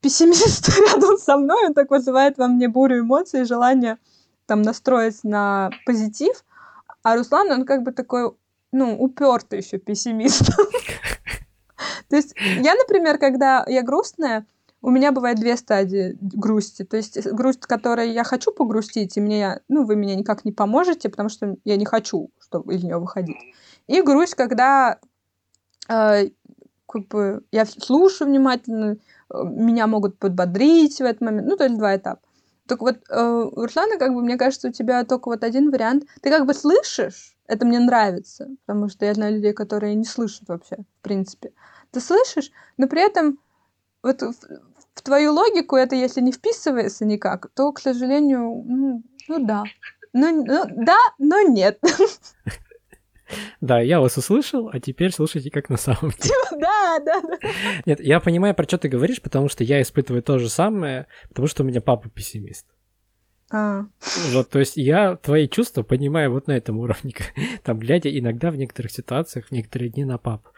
пессимист 0.00 0.68
рядом 0.92 1.18
со 1.18 1.36
мной, 1.36 1.66
он 1.66 1.74
так 1.74 1.90
вызывает 1.90 2.38
во 2.38 2.48
мне 2.48 2.68
бурю 2.68 3.00
эмоций, 3.00 3.44
желание 3.44 3.98
там 4.46 4.62
настроить 4.62 5.22
на 5.24 5.70
позитив. 5.86 6.44
А 7.02 7.16
Руслан, 7.16 7.50
он 7.50 7.64
как 7.64 7.82
бы 7.82 7.92
такой, 7.92 8.32
ну, 8.72 8.98
упертый 8.98 9.60
еще 9.60 9.78
пессимист. 9.78 10.42
То 12.08 12.16
есть 12.16 12.34
я, 12.36 12.74
например, 12.74 13.18
когда 13.18 13.64
я 13.68 13.82
грустная, 13.82 14.46
у 14.80 14.90
меня 14.90 15.12
бывает 15.12 15.38
две 15.38 15.56
стадии 15.56 16.16
грусти. 16.20 16.84
То 16.84 16.96
есть 16.96 17.26
грусть, 17.32 17.60
которой 17.60 18.10
я 18.10 18.24
хочу 18.24 18.52
погрустить, 18.52 19.16
и 19.16 19.20
мне, 19.20 19.60
ну, 19.68 19.84
вы 19.84 19.96
меня 19.96 20.14
никак 20.14 20.44
не 20.44 20.52
поможете, 20.52 21.08
потому 21.08 21.28
что 21.28 21.56
я 21.64 21.76
не 21.76 21.84
хочу, 21.84 22.30
чтобы 22.40 22.74
из 22.74 22.84
нее 22.84 22.98
выходить. 22.98 23.36
И 23.86 24.00
грусть, 24.02 24.34
когда 24.34 24.98
э, 25.88 26.28
как 26.86 27.08
бы 27.08 27.42
я 27.50 27.66
слушаю 27.66 28.28
внимательно, 28.28 28.96
э, 29.32 29.42
меня 29.44 29.86
могут 29.86 30.18
подбодрить 30.18 30.98
в 30.98 31.04
этот 31.04 31.20
момент. 31.22 31.48
Ну, 31.48 31.56
то 31.56 31.64
есть 31.64 31.76
два 31.76 31.96
этапа. 31.96 32.22
Так 32.66 32.80
вот, 32.80 32.98
э, 33.08 33.50
Руслана, 33.56 33.98
как 33.98 34.14
бы, 34.14 34.22
мне 34.22 34.36
кажется, 34.36 34.68
у 34.68 34.72
тебя 34.72 35.04
только 35.04 35.28
вот 35.28 35.42
один 35.42 35.70
вариант. 35.70 36.04
Ты 36.20 36.30
как 36.30 36.46
бы 36.46 36.54
слышишь, 36.54 37.36
это 37.46 37.66
мне 37.66 37.80
нравится, 37.80 38.48
потому 38.66 38.88
что 38.88 39.06
я 39.06 39.14
знаю 39.14 39.34
людей, 39.34 39.54
которые 39.54 39.94
не 39.94 40.04
слышат 40.04 40.48
вообще, 40.48 40.76
в 40.76 41.02
принципе 41.02 41.52
ты 41.90 42.00
слышишь, 42.00 42.50
но 42.76 42.86
при 42.88 43.04
этом 43.04 43.38
вот 44.02 44.22
в, 44.22 45.02
твою 45.02 45.32
логику 45.32 45.76
это 45.76 45.94
если 45.94 46.20
не 46.20 46.32
вписывается 46.32 47.04
никак, 47.04 47.50
то, 47.54 47.72
к 47.72 47.80
сожалению, 47.80 48.62
ну, 48.66 49.02
ну 49.28 49.46
да. 49.46 49.64
Ну, 50.12 50.44
ну 50.44 50.64
да, 50.84 50.98
но 51.18 51.42
нет. 51.42 51.80
Да, 53.60 53.80
я 53.80 54.00
вас 54.00 54.16
услышал, 54.16 54.70
а 54.72 54.80
теперь 54.80 55.12
слушайте, 55.12 55.50
как 55.50 55.68
на 55.68 55.76
самом 55.76 56.12
деле. 56.12 56.34
Да, 56.58 56.98
да, 57.04 57.20
да. 57.20 57.48
Нет, 57.86 58.00
я 58.00 58.20
понимаю, 58.20 58.54
про 58.54 58.64
что 58.64 58.78
ты 58.78 58.88
говоришь, 58.88 59.20
потому 59.20 59.48
что 59.48 59.62
я 59.64 59.82
испытываю 59.82 60.22
то 60.22 60.38
же 60.38 60.48
самое, 60.48 61.06
потому 61.28 61.46
что 61.46 61.62
у 61.62 61.66
меня 61.66 61.80
папа 61.80 62.08
пессимист. 62.08 62.66
А. 63.50 63.84
Вот, 64.32 64.50
то 64.50 64.58
есть 64.58 64.76
я 64.76 65.16
твои 65.16 65.48
чувства 65.48 65.82
понимаю 65.82 66.32
вот 66.32 66.48
на 66.48 66.52
этом 66.52 66.78
уровне, 66.78 67.14
там, 67.64 67.78
глядя 67.78 68.10
иногда 68.10 68.50
в 68.50 68.56
некоторых 68.56 68.90
ситуациях, 68.90 69.46
в 69.46 69.52
некоторые 69.52 69.90
дни 69.90 70.04
на 70.04 70.18
папу. 70.18 70.50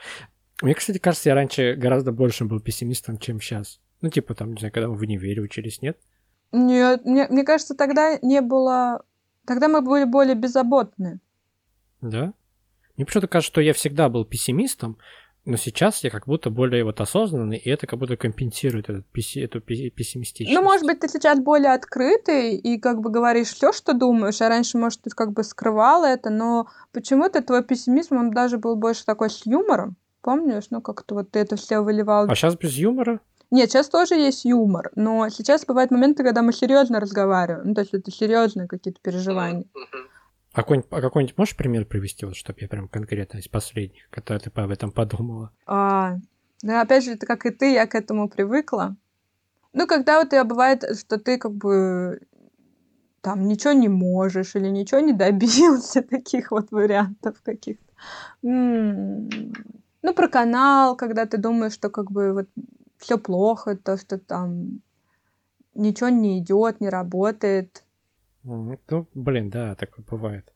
Мне, 0.63 0.75
кстати, 0.75 0.99
кажется, 0.99 1.31
я 1.31 1.35
раньше 1.35 1.75
гораздо 1.75 2.13
больше 2.13 2.45
был 2.45 2.61
пессимистом, 2.61 3.19
чем 3.19 3.41
сейчас. 3.41 3.81
Ну, 4.01 4.11
типа, 4.11 4.35
там, 4.35 4.53
не 4.53 4.59
знаю, 4.59 4.73
когда 4.73 4.89
мы 4.89 4.97
в 4.97 5.01
универе 5.01 5.43
учились, 5.43 5.81
нет? 5.83 5.99
Нет, 6.53 7.05
мне, 7.05 7.27
мне 7.29 7.45
кажется, 7.45 7.75
тогда 7.75 8.19
не 8.23 8.41
было... 8.41 9.05
Тогда 9.47 9.69
мы 9.69 9.81
были 9.81 10.05
более 10.05 10.35
беззаботны. 10.35 11.21
Да? 12.01 12.35
Мне 12.97 13.07
почему-то 13.07 13.29
кажется, 13.29 13.53
что 13.53 13.61
я 13.61 13.73
всегда 13.73 14.09
был 14.09 14.25
пессимистом, 14.25 14.99
но 15.47 15.57
сейчас 15.57 16.05
я 16.05 16.11
как 16.11 16.27
будто 16.27 16.51
более 16.51 16.85
вот 16.85 17.01
осознанный, 17.01 17.57
и 17.57 17.71
это 17.71 17.87
как 17.87 17.99
будто 17.99 18.17
компенсирует 18.17 18.91
этот, 18.91 19.07
эту 19.37 19.61
пессимистичность. 19.61 20.55
Ну, 20.55 20.63
может 20.63 20.85
быть, 20.85 21.01
ты 21.01 21.09
сейчас 21.09 21.41
более 21.41 21.73
открытый 21.73 22.57
и 22.57 22.79
как 22.79 23.01
бы 23.01 23.11
говоришь 23.11 23.49
все, 23.49 23.73
что 23.73 23.95
думаешь, 23.95 24.41
а 24.43 24.49
раньше, 24.49 24.77
может, 24.77 25.03
ты 25.03 25.11
как 25.11 25.33
бы 25.33 25.43
скрывал 25.43 26.05
это, 26.05 26.29
но 26.29 26.69
почему-то 26.93 27.43
твой 27.43 27.65
пессимизм, 27.65 28.17
он 28.17 28.31
даже 28.31 28.59
был 28.59 28.77
больше 28.77 29.07
такой 29.07 29.31
с 29.31 29.47
юмором. 29.47 29.97
Помнишь, 30.23 30.67
ну 30.71 30.83
как-то 30.83 31.15
вот 31.15 31.31
ты 31.31 31.39
это 31.39 31.57
все 31.57 31.81
выливал. 31.81 32.31
А 32.31 32.35
сейчас 32.35 32.57
без 32.57 32.75
юмора? 32.75 33.21
Нет, 33.51 33.71
сейчас 33.71 33.89
тоже 33.89 34.15
есть 34.15 34.45
юмор, 34.45 34.93
но 34.95 35.29
сейчас 35.29 35.65
бывают 35.65 35.91
моменты, 35.91 36.23
когда 36.23 36.43
мы 36.43 36.53
серьезно 36.53 37.01
разговариваем, 37.01 37.69
ну 37.69 37.75
то 37.75 37.81
есть 37.81 37.93
это 37.93 38.11
серьезные 38.13 38.69
какие-то 38.69 39.01
переживания. 39.01 39.65
А 40.53 40.63
какой-нибудь, 40.63 40.89
а 40.91 41.01
какой-нибудь 41.01 41.39
можешь 41.39 41.57
пример 41.57 41.85
привести, 41.85 42.27
вот, 42.27 42.37
чтобы 42.37 42.61
я 42.61 42.69
прям 42.69 42.89
конкретно 42.89 43.39
из 43.39 43.49
последних, 43.49 44.09
которые 44.11 44.41
ты 44.41 44.51
об 44.55 44.71
этом 44.71 44.91
подумала? 44.93 45.53
А, 45.67 46.17
ну, 46.63 46.81
опять 46.81 47.05
же, 47.05 47.13
это 47.13 47.27
как 47.27 47.47
и 47.47 47.51
ты, 47.51 47.73
я 47.73 47.87
к 47.87 47.95
этому 47.95 48.29
привыкла. 48.29 48.97
Ну, 49.73 49.87
когда 49.87 50.19
вот 50.21 50.33
я 50.33 50.45
бывает, 50.45 50.85
что 50.99 51.19
ты 51.19 51.39
как 51.39 51.53
бы 51.53 52.21
там 53.21 53.47
ничего 53.47 53.73
не 53.73 53.89
можешь 53.89 54.57
или 54.57 54.69
ничего 54.69 55.01
не 55.01 55.13
добился, 55.13 56.03
таких 56.09 56.51
вот 56.51 56.73
вариантов 56.73 57.41
каких-то. 57.43 57.93
М-м-м 58.43 59.80
ну, 60.03 60.15
про 60.15 60.29
канал, 60.29 60.97
когда 60.97 61.27
ты 61.27 61.37
думаешь, 61.39 61.75
что 61.75 61.91
как 61.91 62.11
бы 62.11 62.33
вот 62.33 62.49
все 62.99 63.19
плохо, 63.19 63.77
то, 63.77 63.97
что 63.97 64.19
там 64.19 64.81
ничего 65.75 66.09
не 66.09 66.39
идет, 66.39 66.81
не 66.81 66.89
работает. 66.89 67.85
Ну, 68.43 68.79
блин, 69.15 69.51
да, 69.51 69.75
такое 69.75 70.05
бывает. 70.11 70.53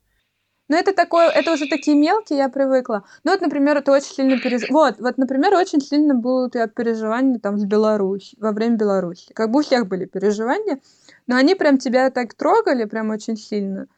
Ну, 0.68 0.76
это 0.78 0.94
такое, 0.94 1.28
это 1.28 1.52
уже 1.52 1.68
такие 1.68 1.94
мелкие, 1.94 2.38
я 2.38 2.48
привыкла. 2.48 3.04
Ну, 3.22 3.32
вот, 3.32 3.42
например, 3.42 3.76
это 3.76 3.92
очень 3.92 4.14
сильно 4.14 4.38
переж... 4.38 4.70
Вот, 4.70 4.98
вот, 4.98 5.18
например, 5.18 5.52
очень 5.52 5.82
сильно 5.82 6.14
было 6.14 6.46
у 6.46 6.48
тебя 6.50 6.68
переживание 6.68 7.38
там 7.38 7.58
с 7.58 7.64
Беларусь, 7.66 8.34
во 8.38 8.52
время 8.52 8.76
Беларуси. 8.76 9.30
Как 9.34 9.50
бы 9.50 9.60
у 9.60 9.62
всех 9.62 9.86
были 9.86 10.06
переживания, 10.06 10.80
но 11.26 11.36
они 11.36 11.54
прям 11.54 11.76
тебя 11.76 12.10
так 12.10 12.32
трогали, 12.32 12.86
прям 12.86 13.10
очень 13.10 13.36
сильно. 13.36 13.88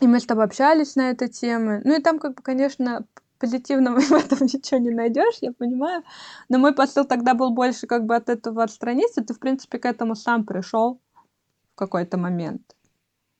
И 0.00 0.06
мы 0.06 0.18
с 0.18 0.24
тобой 0.24 0.44
общались 0.44 0.96
на 0.96 1.10
эту 1.10 1.28
тему. 1.28 1.82
Ну, 1.84 1.98
и 1.98 2.02
там, 2.02 2.18
как 2.18 2.36
бы, 2.36 2.42
конечно, 2.42 3.04
позитивного 3.42 3.98
в 4.00 4.12
этом 4.12 4.38
ничего 4.42 4.80
не 4.80 4.90
найдешь, 4.90 5.38
я 5.40 5.52
понимаю. 5.52 6.02
Но 6.48 6.58
мой 6.58 6.72
посыл 6.72 7.04
тогда 7.04 7.34
был 7.34 7.50
больше 7.50 7.86
как 7.86 8.06
бы 8.06 8.14
от 8.14 8.28
этого 8.28 8.62
отстраниться. 8.62 9.24
Ты, 9.24 9.34
в 9.34 9.40
принципе, 9.40 9.78
к 9.78 9.84
этому 9.84 10.14
сам 10.14 10.44
пришел 10.44 11.00
в 11.74 11.74
какой-то 11.74 12.18
момент. 12.18 12.62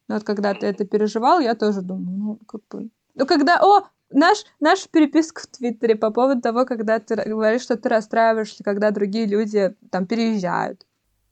Но 0.09 0.17
вот 0.17 0.25
когда 0.25 0.55
ты 0.55 0.67
это 0.67 0.85
переживал, 0.85 1.41
я 1.41 1.55
тоже 1.55 1.83
думаю, 1.83 2.19
ну, 2.19 2.39
как 2.47 2.61
бы... 2.69 2.91
Ну, 3.15 3.27
когда... 3.27 3.61
О, 3.63 3.85
наш, 4.11 4.45
наш 4.61 4.89
переписка 4.89 5.43
в 5.43 5.47
Твиттере 5.47 5.95
по 5.95 6.11
поводу 6.11 6.41
того, 6.41 6.67
когда 6.67 6.99
ты 6.99 7.15
говоришь, 7.15 7.63
что 7.63 7.77
ты 7.77 7.89
расстраиваешься, 7.89 8.65
когда 8.65 8.91
другие 8.91 9.27
люди 9.27 9.75
там 9.91 10.07
переезжают. 10.07 10.85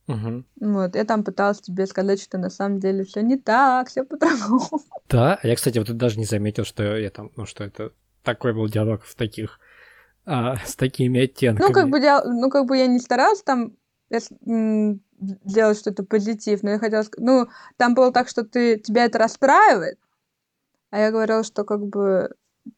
Угу. 0.07 0.45
Вот, 0.61 0.95
я 0.95 1.05
там 1.05 1.25
пыталась 1.25 1.61
тебе 1.61 1.87
сказать, 1.87 2.23
что 2.23 2.39
на 2.39 2.51
самом 2.51 2.79
деле 2.79 3.05
все 3.05 3.23
не 3.23 3.37
так, 3.37 3.89
все 3.89 4.05
по-другому. 4.05 4.81
Да, 5.09 5.41
я, 5.43 5.57
кстати, 5.57 5.79
вот 5.79 5.97
даже 5.97 6.19
не 6.19 6.25
заметил, 6.25 6.65
что 6.65 6.97
я 6.97 7.11
там, 7.11 7.31
ну, 7.37 7.47
что 7.47 7.65
это 7.65 7.93
такой 8.23 8.53
был 8.53 8.69
диалог 8.69 9.05
в 9.05 9.15
таких, 9.15 9.59
а, 10.25 10.57
с 10.65 10.77
такими 10.77 11.23
оттенками. 11.23 11.67
Ну, 11.67 11.73
как 11.73 11.89
бы, 11.89 11.99
я, 11.99 12.23
ну, 12.25 12.51
как 12.51 12.67
бы 12.67 12.77
я 12.77 12.87
не 12.87 12.99
старалась 12.99 13.43
там 13.43 13.73
сделать 15.21 15.79
что-то 15.79 16.03
позитивное. 16.03 16.75
Я 16.75 16.79
хотела 16.79 17.05
ну, 17.19 17.49
там 17.77 17.95
было 17.95 18.13
так, 18.13 18.29
что 18.29 18.45
ты, 18.45 18.79
тебя 18.79 19.05
это 19.05 19.19
расстраивает, 19.19 19.99
а 20.91 20.99
я 20.99 21.11
говорила, 21.11 21.45
что 21.45 21.65
как 21.65 21.87
бы 21.87 22.31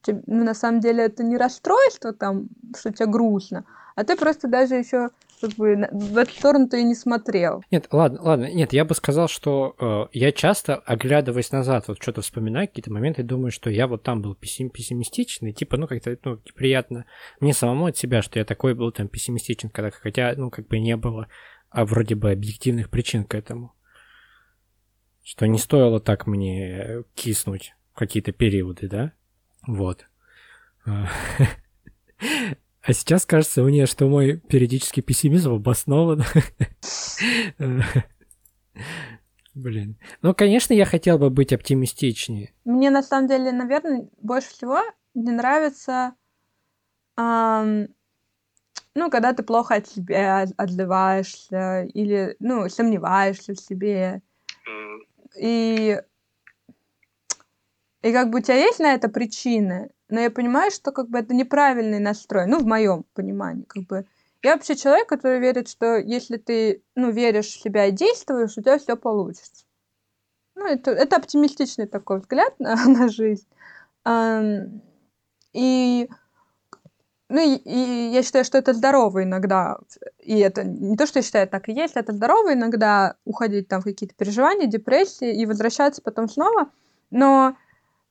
ну, 0.07 0.43
на 0.43 0.53
самом 0.53 0.79
деле 0.79 1.03
это 1.05 1.23
не 1.23 1.37
расстройство 1.37 2.13
там, 2.13 2.49
что 2.77 2.91
тебе 2.91 3.07
грустно, 3.07 3.65
а 3.95 4.03
ты 4.03 4.15
просто 4.15 4.47
даже 4.47 4.75
еще 4.75 5.09
как 5.47 5.57
бы 5.57 5.87
в 5.91 6.17
эту 6.17 6.33
сторону 6.33 6.67
ты 6.69 6.83
не 6.83 6.95
смотрел. 6.95 7.63
Нет, 7.71 7.87
ладно, 7.91 8.21
ладно, 8.21 8.51
нет, 8.51 8.73
я 8.73 8.85
бы 8.85 8.95
сказал, 8.95 9.27
что 9.27 9.75
э, 9.79 10.17
я 10.17 10.31
часто, 10.31 10.75
оглядываясь 10.75 11.51
назад, 11.51 11.87
вот 11.87 12.01
что-то 12.01 12.21
вспоминаю, 12.21 12.67
какие-то 12.67 12.91
моменты, 12.91 13.23
думаю, 13.23 13.51
что 13.51 13.69
я 13.69 13.87
вот 13.87 14.03
там 14.03 14.21
был 14.21 14.35
пессим 14.35 14.69
пессимистичный, 14.69 15.53
типа, 15.53 15.77
ну, 15.77 15.87
как-то, 15.87 16.17
ну, 16.23 16.39
приятно 16.55 17.05
мне 17.39 17.53
самому 17.53 17.87
от 17.87 17.97
себя, 17.97 18.21
что 18.21 18.39
я 18.39 18.45
такой 18.45 18.73
был 18.73 18.91
там 18.91 19.07
пессимистичен, 19.07 19.69
когда, 19.69 19.91
хотя, 19.91 20.33
ну, 20.35 20.49
как 20.49 20.67
бы 20.67 20.79
не 20.79 20.95
было 20.95 21.27
а 21.73 21.85
вроде 21.85 22.13
бы 22.13 22.31
объективных 22.31 22.89
причин 22.89 23.25
к 23.25 23.33
этому. 23.33 23.73
Что 25.23 25.47
не 25.47 25.57
стоило 25.57 25.99
так 25.99 26.27
мне 26.27 27.03
киснуть 27.15 27.73
в 27.93 27.97
какие-то 27.97 28.31
периоды, 28.31 28.87
да? 28.87 29.13
Вот. 29.65 30.05
А, 32.85 32.93
сейчас 32.93 33.25
кажется 33.25 33.63
мне, 33.63 33.85
что 33.85 34.07
мой 34.07 34.37
периодический 34.37 35.01
пессимизм 35.01 35.53
обоснован. 35.53 36.23
Блин. 39.55 39.97
Ну, 40.21 40.33
конечно, 40.33 40.73
я 40.73 40.85
хотел 40.85 41.17
бы 41.17 41.29
быть 41.29 41.53
оптимистичнее. 41.53 42.53
Мне 42.65 42.89
на 42.89 43.03
самом 43.03 43.27
деле, 43.27 43.51
наверное, 43.51 44.09
больше 44.21 44.49
всего 44.49 44.81
не 45.13 45.31
нравится 45.31 46.15
эм, 47.17 47.87
ну, 48.95 49.09
когда 49.09 49.33
ты 49.33 49.43
плохо 49.43 49.75
от 49.75 49.87
себя 49.87 50.45
отзываешься 50.57 51.83
или, 51.93 52.35
ну, 52.39 52.69
сомневаешься 52.69 53.53
в 53.53 53.59
себе. 53.59 54.21
И, 55.39 55.99
и 58.03 58.11
как 58.11 58.29
бы 58.29 58.39
у 58.39 58.41
тебя 58.41 58.55
есть 58.55 58.79
на 58.79 58.93
это 58.93 59.09
причины, 59.09 59.89
но 60.13 60.19
я 60.19 60.29
понимаю, 60.29 60.69
что 60.69 60.91
как 60.91 61.09
бы 61.09 61.17
это 61.17 61.33
неправильный 61.33 61.97
настрой, 61.97 62.45
ну, 62.45 62.59
в 62.59 62.67
моем 62.67 63.03
понимании, 63.15 63.63
как 63.63 63.83
бы. 63.87 64.05
Я 64.43 64.53
вообще 64.53 64.75
человек, 64.75 65.09
который 65.09 65.39
верит, 65.39 65.67
что 65.67 65.97
если 65.97 66.37
ты, 66.37 66.83
ну, 66.93 67.09
веришь 67.09 67.47
в 67.47 67.61
себя 67.61 67.87
и 67.87 67.91
действуешь, 67.91 68.55
у 68.55 68.61
тебя 68.61 68.77
все 68.77 68.95
получится. 68.95 69.65
Ну, 70.53 70.67
это, 70.67 70.91
это 70.91 71.15
оптимистичный 71.15 71.87
такой 71.87 72.19
взгляд 72.19 72.53
на, 72.59 72.75
на 72.85 73.09
жизнь. 73.09 73.47
И 75.53 76.09
ну, 77.29 77.39
и, 77.39 77.55
и 77.55 78.11
я 78.11 78.21
считаю, 78.21 78.45
что 78.45 78.59
это 78.59 78.73
здорово 78.73 79.23
иногда. 79.23 79.79
И 80.19 80.37
это 80.37 80.63
не 80.63 80.95
то, 80.95 81.07
что 81.07 81.19
я 81.19 81.23
считаю, 81.23 81.47
так 81.47 81.69
и 81.69 81.73
есть, 81.73 81.95
это 81.95 82.13
здорово 82.13 82.53
иногда 82.53 83.15
уходить 83.25 83.67
там 83.67 83.81
в 83.81 83.85
какие-то 83.85 84.13
переживания, 84.13 84.67
депрессии 84.67 85.41
и 85.41 85.47
возвращаться 85.47 86.03
потом 86.03 86.29
снова. 86.29 86.69
Но, 87.09 87.55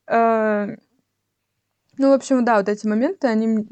э, 0.09 0.77
ну, 1.99 2.11
в 2.11 2.13
общем, 2.13 2.45
да, 2.45 2.59
вот 2.59 2.69
эти 2.69 2.87
моменты, 2.87 3.29
они 3.29 3.67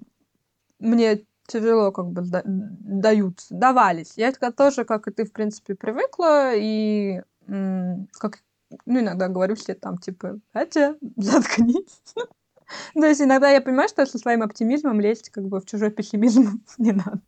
мне 0.79 1.25
тяжело 1.47 1.91
как 1.91 2.07
бы 2.07 2.23
даются, 2.23 3.55
давались. 3.55 4.13
Я 4.17 4.33
тоже, 4.33 4.85
как 4.85 5.09
и 5.09 5.11
ты, 5.11 5.25
в 5.25 5.33
принципе, 5.33 5.75
привыкла, 5.75 6.53
и 6.55 7.23
как, 7.47 8.39
ну, 8.87 9.01
иногда 9.01 9.29
говорю 9.29 9.57
себе 9.57 9.75
там, 9.75 9.99
типа, 9.99 10.39
Катя, 10.53 10.97
заткнись. 11.17 12.03
То 12.95 13.07
есть 13.07 13.21
иногда 13.21 13.51
я 13.51 13.61
понимаю, 13.61 13.89
что 13.89 14.07
со 14.07 14.19
своим 14.19 14.43
оптимизмом 14.43 15.01
лезть 15.01 15.31
как 15.31 15.45
бы 15.45 15.61
в 15.61 15.67
чужой 15.67 15.91
пессимизм 15.91 16.63
не 16.79 16.93
надо. 16.93 17.21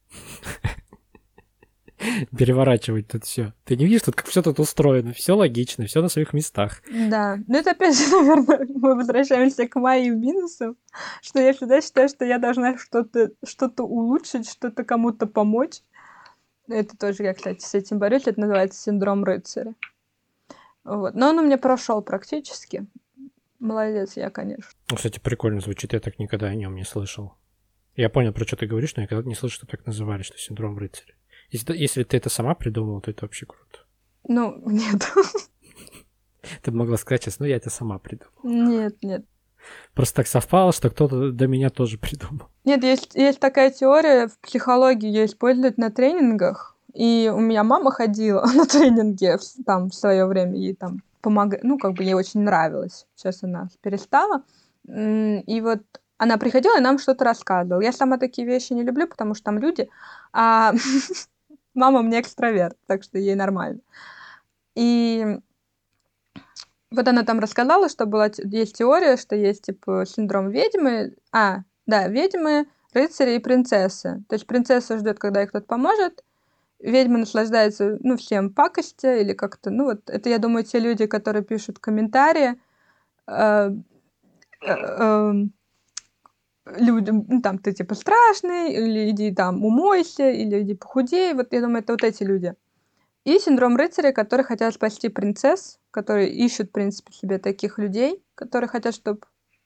Переворачивать 2.36 3.08
тут 3.08 3.24
все. 3.24 3.52
Ты 3.64 3.76
не 3.76 3.84
видишь, 3.84 4.02
тут 4.02 4.14
как 4.14 4.26
все 4.26 4.42
тут 4.42 4.58
устроено, 4.58 5.12
все 5.12 5.34
логично, 5.34 5.86
все 5.86 6.02
на 6.02 6.08
своих 6.08 6.32
местах. 6.32 6.82
Да. 6.90 7.38
Ну 7.46 7.58
это 7.58 7.72
опять 7.72 7.96
же, 7.96 8.10
наверное, 8.10 8.66
мы 8.68 8.94
возвращаемся 8.94 9.68
к 9.68 9.76
моим 9.76 10.20
минусам, 10.20 10.76
что 11.20 11.40
я 11.40 11.52
всегда 11.52 11.80
считаю, 11.80 12.08
что 12.08 12.24
я 12.24 12.38
должна 12.38 12.76
что-то 12.78 13.30
что 13.44 13.68
улучшить, 13.78 14.48
что-то 14.48 14.84
кому-то 14.84 15.26
помочь. 15.26 15.80
Это 16.68 16.96
тоже 16.96 17.24
я, 17.24 17.34
кстати, 17.34 17.64
с 17.64 17.74
этим 17.74 17.98
борюсь. 17.98 18.26
Это 18.26 18.40
называется 18.40 18.80
синдром 18.80 19.24
рыцаря. 19.24 19.74
Вот. 20.84 21.14
Но 21.14 21.30
он 21.30 21.38
у 21.38 21.44
меня 21.44 21.58
прошел 21.58 22.02
практически. 22.02 22.86
Молодец 23.58 24.16
я, 24.16 24.30
конечно. 24.30 24.70
Кстати, 24.86 25.20
прикольно 25.20 25.60
звучит, 25.60 25.92
я 25.92 26.00
так 26.00 26.18
никогда 26.18 26.46
о 26.46 26.54
нем 26.54 26.74
не 26.74 26.84
слышал. 26.84 27.34
Я 27.94 28.08
понял, 28.08 28.32
про 28.32 28.44
что 28.44 28.56
ты 28.56 28.66
говоришь, 28.66 28.96
но 28.96 29.02
я 29.02 29.06
никогда 29.06 29.28
не 29.28 29.34
слышал, 29.34 29.56
что 29.56 29.66
так 29.66 29.86
называли, 29.86 30.22
что 30.22 30.38
синдром 30.38 30.78
рыцаря. 30.78 31.14
Если, 31.52 32.02
ты 32.02 32.16
это 32.16 32.30
сама 32.30 32.54
придумала, 32.54 33.00
то 33.00 33.10
это 33.10 33.26
вообще 33.26 33.46
круто. 33.46 33.80
Ну, 34.26 34.62
нет. 34.66 35.12
Ты 36.62 36.72
могла 36.72 36.96
сказать 36.96 37.22
сейчас, 37.22 37.38
ну 37.38 37.46
я 37.46 37.56
это 37.56 37.70
сама 37.70 37.98
придумала. 37.98 38.40
Нет, 38.42 38.96
нет. 39.02 39.24
Просто 39.94 40.16
так 40.16 40.26
совпало, 40.26 40.72
что 40.72 40.90
кто-то 40.90 41.30
до 41.30 41.46
меня 41.46 41.70
тоже 41.70 41.98
придумал. 41.98 42.48
Нет, 42.64 42.82
есть, 42.82 43.14
есть 43.14 43.38
такая 43.38 43.70
теория 43.70 44.26
в 44.26 44.38
психологии, 44.38 45.06
ее 45.06 45.26
используют 45.26 45.78
на 45.78 45.90
тренингах. 45.90 46.76
И 46.94 47.30
у 47.32 47.38
меня 47.38 47.62
мама 47.64 47.90
ходила 47.90 48.44
на 48.54 48.66
тренинги 48.66 49.30
там 49.64 49.90
в 49.90 49.94
свое 49.94 50.26
время, 50.26 50.56
ей 50.56 50.74
там 50.74 51.02
помог... 51.20 51.54
ну, 51.62 51.78
как 51.78 51.94
бы 51.94 52.02
ей 52.02 52.14
очень 52.14 52.40
нравилось. 52.40 53.06
Сейчас 53.14 53.42
она 53.42 53.68
перестала. 53.82 54.42
И 54.86 55.60
вот 55.62 55.82
она 56.18 56.38
приходила 56.38 56.78
и 56.78 56.82
нам 56.82 56.98
что-то 56.98 57.24
рассказывала. 57.24 57.82
Я 57.82 57.92
сама 57.92 58.18
такие 58.18 58.46
вещи 58.46 58.72
не 58.72 58.82
люблю, 58.82 59.06
потому 59.06 59.34
что 59.34 59.44
там 59.44 59.58
люди, 59.58 59.88
а 60.32 60.72
мама 61.74 62.02
мне 62.02 62.20
экстраверт, 62.20 62.76
так 62.86 63.02
что 63.02 63.18
ей 63.18 63.34
нормально. 63.34 63.80
И 64.74 65.38
вот 66.90 67.08
она 67.08 67.22
там 67.22 67.40
рассказала, 67.40 67.88
что 67.88 68.06
была, 68.06 68.30
есть 68.44 68.76
теория, 68.76 69.16
что 69.16 69.34
есть, 69.34 69.62
типа, 69.62 70.04
синдром 70.06 70.50
ведьмы, 70.50 71.14
а, 71.32 71.60
да, 71.86 72.08
ведьмы, 72.08 72.66
рыцари 72.92 73.36
и 73.36 73.38
принцессы. 73.38 74.22
То 74.28 74.34
есть 74.34 74.46
принцесса 74.46 74.98
ждет, 74.98 75.18
когда 75.18 75.40
ей 75.40 75.46
кто-то 75.46 75.66
поможет, 75.66 76.22
ведьма 76.78 77.18
наслаждается, 77.18 77.98
ну, 78.00 78.16
всем 78.16 78.52
пакостя 78.52 79.16
или 79.16 79.32
как-то, 79.32 79.70
ну, 79.70 79.84
вот 79.84 80.10
это, 80.10 80.28
я 80.28 80.38
думаю, 80.38 80.64
те 80.64 80.80
люди, 80.80 81.06
которые 81.06 81.42
пишут 81.44 81.78
комментарии, 81.78 82.60
э, 83.26 83.70
э, 84.62 84.66
э, 84.66 85.32
людям, 86.66 87.26
ну, 87.28 87.42
там, 87.42 87.58
ты, 87.58 87.72
типа, 87.72 87.94
страшный, 87.94 88.72
или 88.72 89.10
иди 89.10 89.34
там 89.34 89.64
умойся, 89.64 90.30
или 90.30 90.62
иди 90.62 90.74
похудей, 90.74 91.34
вот, 91.34 91.52
я 91.52 91.60
думаю, 91.60 91.82
это 91.82 91.92
вот 91.92 92.04
эти 92.04 92.22
люди. 92.22 92.54
И 93.24 93.38
синдром 93.38 93.76
рыцаря, 93.76 94.12
которые 94.12 94.44
хотят 94.44 94.74
спасти 94.74 95.08
принцесс, 95.08 95.78
которые 95.90 96.30
ищут, 96.30 96.68
в 96.68 96.72
принципе, 96.72 97.12
себе 97.12 97.38
таких 97.38 97.78
людей, 97.78 98.22
которые 98.34 98.68
хотят, 98.68 98.94
чтобы 98.94 99.20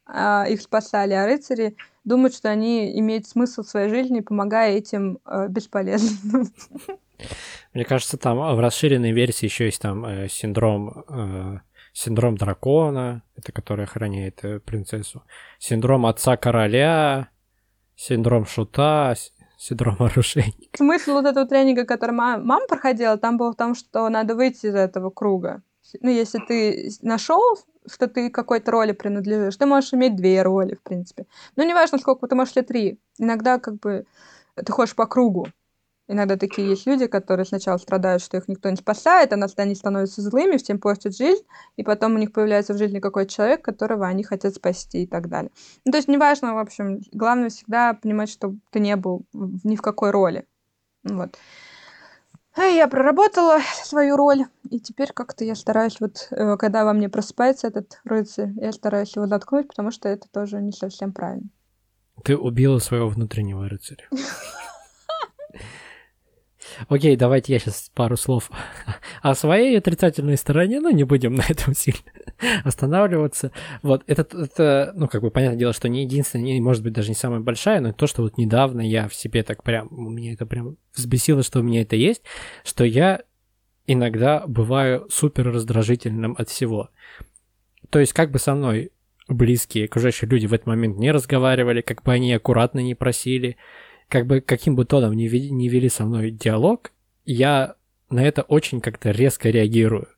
а, 0.06 0.46
их 0.48 0.60
спасали, 0.60 1.14
а 1.14 1.26
рыцари 1.26 1.76
думают, 2.04 2.34
что 2.34 2.50
они 2.50 2.98
имеют 3.00 3.26
смысл 3.26 3.62
в 3.62 3.68
своей 3.68 3.88
жизни, 3.88 4.20
помогая 4.20 4.76
этим 4.76 5.18
э, 5.26 5.48
бесполезным. 5.48 6.52
Мне 7.74 7.84
кажется, 7.84 8.16
там 8.16 8.38
в 8.38 8.60
расширенной 8.60 9.10
версии 9.10 9.46
еще 9.46 9.64
есть 9.64 9.82
там 9.82 10.04
э, 10.06 10.28
синдром 10.28 11.04
э, 11.08 11.58
синдром 11.96 12.36
дракона, 12.36 13.22
это 13.36 13.52
который 13.52 13.84
охраняет 13.84 14.44
э, 14.44 14.60
принцессу, 14.60 15.22
синдром 15.58 16.04
отца 16.06 16.36
короля, 16.36 17.28
синдром 17.96 18.44
шута, 18.46 19.14
синдром 19.56 19.96
оружейника. 20.00 20.76
Смысл 20.76 21.12
вот 21.12 21.26
этого 21.26 21.46
тренинга, 21.46 21.84
который 21.84 22.12
мама 22.12 22.66
проходила, 22.68 23.16
там 23.16 23.38
был 23.38 23.52
в 23.52 23.56
том, 23.56 23.74
что 23.74 24.08
надо 24.08 24.34
выйти 24.34 24.66
из 24.66 24.74
этого 24.74 25.10
круга 25.10 25.62
ну, 26.00 26.10
если 26.10 26.38
ты 26.46 26.90
нашел, 27.02 27.40
что 27.86 28.08
ты 28.08 28.30
какой-то 28.30 28.70
роли 28.70 28.92
принадлежишь, 28.92 29.56
ты 29.56 29.66
можешь 29.66 29.94
иметь 29.94 30.16
две 30.16 30.42
роли, 30.42 30.74
в 30.74 30.82
принципе. 30.82 31.26
Ну, 31.56 31.64
неважно, 31.64 31.98
сколько, 31.98 32.26
ты 32.26 32.34
можешь 32.34 32.56
ли 32.56 32.62
три. 32.62 33.00
Иногда 33.18 33.58
как 33.58 33.78
бы 33.78 34.06
ты 34.54 34.72
ходишь 34.72 34.94
по 34.94 35.06
кругу. 35.06 35.46
Иногда 36.08 36.36
такие 36.36 36.68
есть 36.68 36.86
люди, 36.86 37.06
которые 37.08 37.46
сначала 37.46 37.78
страдают, 37.78 38.22
что 38.22 38.36
их 38.36 38.46
никто 38.46 38.70
не 38.70 38.76
спасает, 38.76 39.32
а 39.32 39.48
они 39.56 39.74
становятся 39.74 40.22
злыми, 40.22 40.56
всем 40.56 40.78
портят 40.78 41.16
жизнь, 41.16 41.42
и 41.76 41.82
потом 41.82 42.14
у 42.14 42.18
них 42.18 42.32
появляется 42.32 42.74
в 42.74 42.78
жизни 42.78 43.00
какой-то 43.00 43.32
человек, 43.32 43.62
которого 43.62 44.06
они 44.06 44.22
хотят 44.22 44.54
спасти 44.54 45.02
и 45.02 45.06
так 45.06 45.28
далее. 45.28 45.50
Ну, 45.84 45.90
то 45.90 45.98
есть 45.98 46.06
неважно, 46.06 46.54
в 46.54 46.58
общем, 46.58 47.00
главное 47.12 47.48
всегда 47.48 47.94
понимать, 47.94 48.30
что 48.30 48.54
ты 48.70 48.78
не 48.78 48.94
был 48.94 49.26
ни 49.32 49.74
в 49.74 49.82
какой 49.82 50.12
роли. 50.12 50.46
Вот. 51.02 51.36
Я 52.56 52.88
проработала 52.88 53.58
свою 53.84 54.16
роль, 54.16 54.44
и 54.70 54.80
теперь 54.80 55.12
как-то 55.12 55.44
я 55.44 55.54
стараюсь, 55.54 56.00
вот 56.00 56.28
э, 56.30 56.56
когда 56.56 56.84
во 56.84 56.94
мне 56.94 57.10
просыпается 57.10 57.66
этот 57.66 58.00
рыцарь, 58.04 58.52
я 58.56 58.72
стараюсь 58.72 59.14
его 59.14 59.26
заткнуть, 59.26 59.68
потому 59.68 59.90
что 59.90 60.08
это 60.08 60.26
тоже 60.32 60.62
не 60.62 60.72
совсем 60.72 61.12
правильно. 61.12 61.48
Ты 62.24 62.34
убила 62.34 62.78
своего 62.78 63.08
внутреннего 63.08 63.68
рыцаря. 63.68 64.08
Окей, 66.88 67.16
давайте 67.16 67.52
я 67.52 67.58
сейчас 67.58 67.90
пару 67.94 68.16
слов 68.16 68.50
о 69.22 69.34
своей 69.34 69.78
отрицательной 69.78 70.36
стороне, 70.36 70.80
но 70.80 70.90
не 70.90 71.04
будем 71.04 71.34
на 71.34 71.42
этом 71.48 71.74
сильно 71.74 72.00
останавливаться. 72.64 73.52
Вот, 73.82 74.02
это, 74.06 74.26
это, 74.36 74.92
ну, 74.94 75.08
как 75.08 75.22
бы, 75.22 75.30
понятное 75.30 75.58
дело, 75.58 75.72
что 75.72 75.88
не 75.88 76.02
единственная, 76.02 76.44
не, 76.44 76.60
может 76.60 76.82
быть, 76.82 76.92
даже 76.92 77.08
не 77.08 77.14
самая 77.14 77.40
большая, 77.40 77.80
но 77.80 77.92
то, 77.92 78.06
что 78.06 78.22
вот 78.22 78.38
недавно 78.38 78.80
я 78.80 79.08
в 79.08 79.14
себе 79.14 79.42
так 79.42 79.62
прям, 79.62 79.88
у 79.90 80.10
меня 80.10 80.32
это 80.32 80.46
прям 80.46 80.76
взбесило, 80.94 81.42
что 81.42 81.60
у 81.60 81.62
меня 81.62 81.82
это 81.82 81.96
есть, 81.96 82.22
что 82.64 82.84
я 82.84 83.22
иногда 83.86 84.44
бываю 84.46 85.06
супер 85.10 85.52
раздражительным 85.52 86.34
от 86.38 86.48
всего. 86.48 86.90
То 87.90 88.00
есть, 88.00 88.12
как 88.12 88.30
бы 88.30 88.38
со 88.38 88.54
мной 88.54 88.90
близкие, 89.28 89.86
окружающие 89.86 90.28
люди 90.28 90.46
в 90.46 90.52
этот 90.52 90.66
момент 90.66 90.98
не 90.98 91.10
разговаривали, 91.10 91.80
как 91.80 92.02
бы 92.02 92.12
они 92.12 92.32
аккуратно 92.32 92.80
не 92.80 92.94
просили, 92.94 93.56
как 94.08 94.26
бы 94.26 94.40
каким 94.40 94.76
бы 94.76 94.84
тоном 94.84 95.14
не, 95.14 95.28
вели, 95.28 95.50
не 95.50 95.68
вели 95.68 95.88
со 95.88 96.04
мной 96.04 96.30
диалог, 96.30 96.92
я 97.24 97.76
на 98.08 98.24
это 98.24 98.42
очень 98.42 98.80
как-то 98.80 99.10
резко 99.10 99.50
реагирую. 99.50 100.08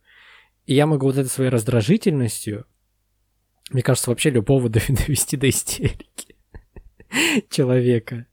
И 0.66 0.74
я 0.74 0.86
могу 0.86 1.06
вот 1.06 1.16
этой 1.16 1.28
своей 1.28 1.50
раздражительностью, 1.50 2.66
мне 3.70 3.82
кажется, 3.82 4.10
вообще 4.10 4.30
любого 4.30 4.68
довести 4.68 5.36
до 5.36 5.48
истерики 5.48 6.36
человека, 7.50 8.26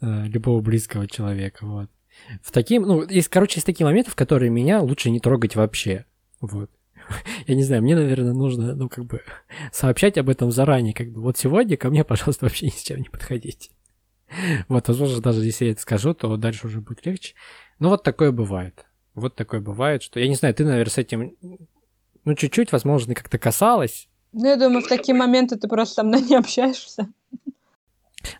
э, 0.00 0.26
любого 0.26 0.60
близкого 0.60 1.08
человека, 1.08 1.64
вот. 1.64 1.88
В 2.42 2.52
таким, 2.52 2.82
ну, 2.82 3.08
есть, 3.08 3.28
короче, 3.28 3.56
есть 3.56 3.66
такие 3.66 3.86
моменты, 3.86 4.10
в 4.10 4.14
которые 4.14 4.50
меня 4.50 4.80
лучше 4.80 5.10
не 5.10 5.18
трогать 5.18 5.56
вообще, 5.56 6.04
вот. 6.40 6.70
Я 7.46 7.54
не 7.54 7.64
знаю, 7.64 7.82
мне, 7.82 7.96
наверное, 7.96 8.34
нужно, 8.34 8.74
ну, 8.74 8.90
как 8.90 9.06
бы, 9.06 9.22
сообщать 9.72 10.18
об 10.18 10.28
этом 10.28 10.52
заранее, 10.52 10.92
как 10.92 11.10
бы, 11.10 11.22
вот 11.22 11.38
сегодня 11.38 11.78
ко 11.78 11.88
мне, 11.88 12.04
пожалуйста, 12.04 12.44
вообще 12.44 12.66
ни 12.66 12.70
с 12.70 12.82
чем 12.82 13.00
не 13.00 13.08
подходите. 13.08 13.70
Вот, 14.68 14.88
возможно, 14.88 15.20
даже 15.20 15.44
если 15.44 15.66
я 15.66 15.72
это 15.72 15.80
скажу, 15.80 16.14
то 16.14 16.36
дальше 16.36 16.66
уже 16.66 16.80
будет 16.80 17.04
легче. 17.06 17.34
Ну, 17.78 17.88
вот 17.88 18.02
такое 18.02 18.32
бывает. 18.32 18.86
Вот 19.14 19.34
такое 19.36 19.60
бывает, 19.60 20.02
что... 20.02 20.20
Я 20.20 20.28
не 20.28 20.34
знаю, 20.34 20.54
ты, 20.54 20.64
наверное, 20.64 20.90
с 20.90 20.98
этим, 20.98 21.36
ну, 22.24 22.34
чуть-чуть, 22.34 22.72
возможно, 22.72 23.14
как-то 23.14 23.38
касалась. 23.38 24.08
Ну, 24.32 24.46
я 24.46 24.56
думаю, 24.56 24.82
в 24.82 24.88
такие 24.88 25.14
моменты 25.14 25.56
ты 25.56 25.68
просто 25.68 25.96
со 25.96 26.02
мной 26.02 26.22
не 26.22 26.36
общаешься. 26.36 27.08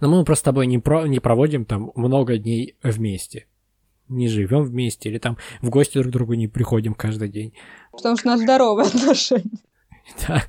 Но 0.01 0.09
мы 0.09 0.25
просто 0.25 0.43
с 0.43 0.45
тобой 0.45 0.67
не, 0.67 0.79
про... 0.79 1.07
не 1.07 1.19
проводим 1.19 1.65
там 1.65 1.93
много 1.95 2.39
дней 2.39 2.77
вместе. 2.83 3.47
Не 4.09 4.29
живем 4.29 4.63
вместе, 4.63 5.09
или 5.09 5.19
там 5.19 5.39
в 5.61 5.71
гости 5.71 5.99
друг 5.99 6.09
к 6.09 6.13
другу 6.13 6.35
не 6.35 6.49
приходим 6.49 6.95
каждый 6.95 7.29
день. 7.29 7.53
Потому 7.91 8.17
что 8.17 8.29
у 8.29 8.33
нас 8.33 8.41
здоровые 8.41 8.87
отношения. 8.95 9.59
Да. 10.27 10.43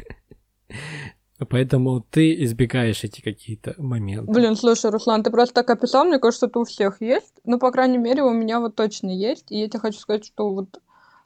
Поэтому 1.45 2.01
ты 2.01 2.43
избегаешь 2.43 3.03
эти 3.03 3.21
какие-то 3.21 3.75
моменты. 3.77 4.31
Блин, 4.31 4.55
слушай, 4.55 4.91
Руслан, 4.91 5.23
ты 5.23 5.31
просто 5.31 5.55
так 5.55 5.69
описал, 5.69 6.05
мне 6.05 6.19
кажется, 6.19 6.47
это 6.47 6.59
у 6.59 6.63
всех 6.65 7.01
есть. 7.01 7.33
Ну, 7.43 7.59
по 7.59 7.71
крайней 7.71 7.97
мере, 7.97 8.23
у 8.23 8.31
меня 8.31 8.59
вот 8.59 8.75
точно 8.75 9.09
есть. 9.09 9.51
И 9.51 9.57
я 9.57 9.67
тебе 9.67 9.79
хочу 9.79 9.99
сказать, 9.99 10.25
что 10.25 10.49
вот 10.49 10.81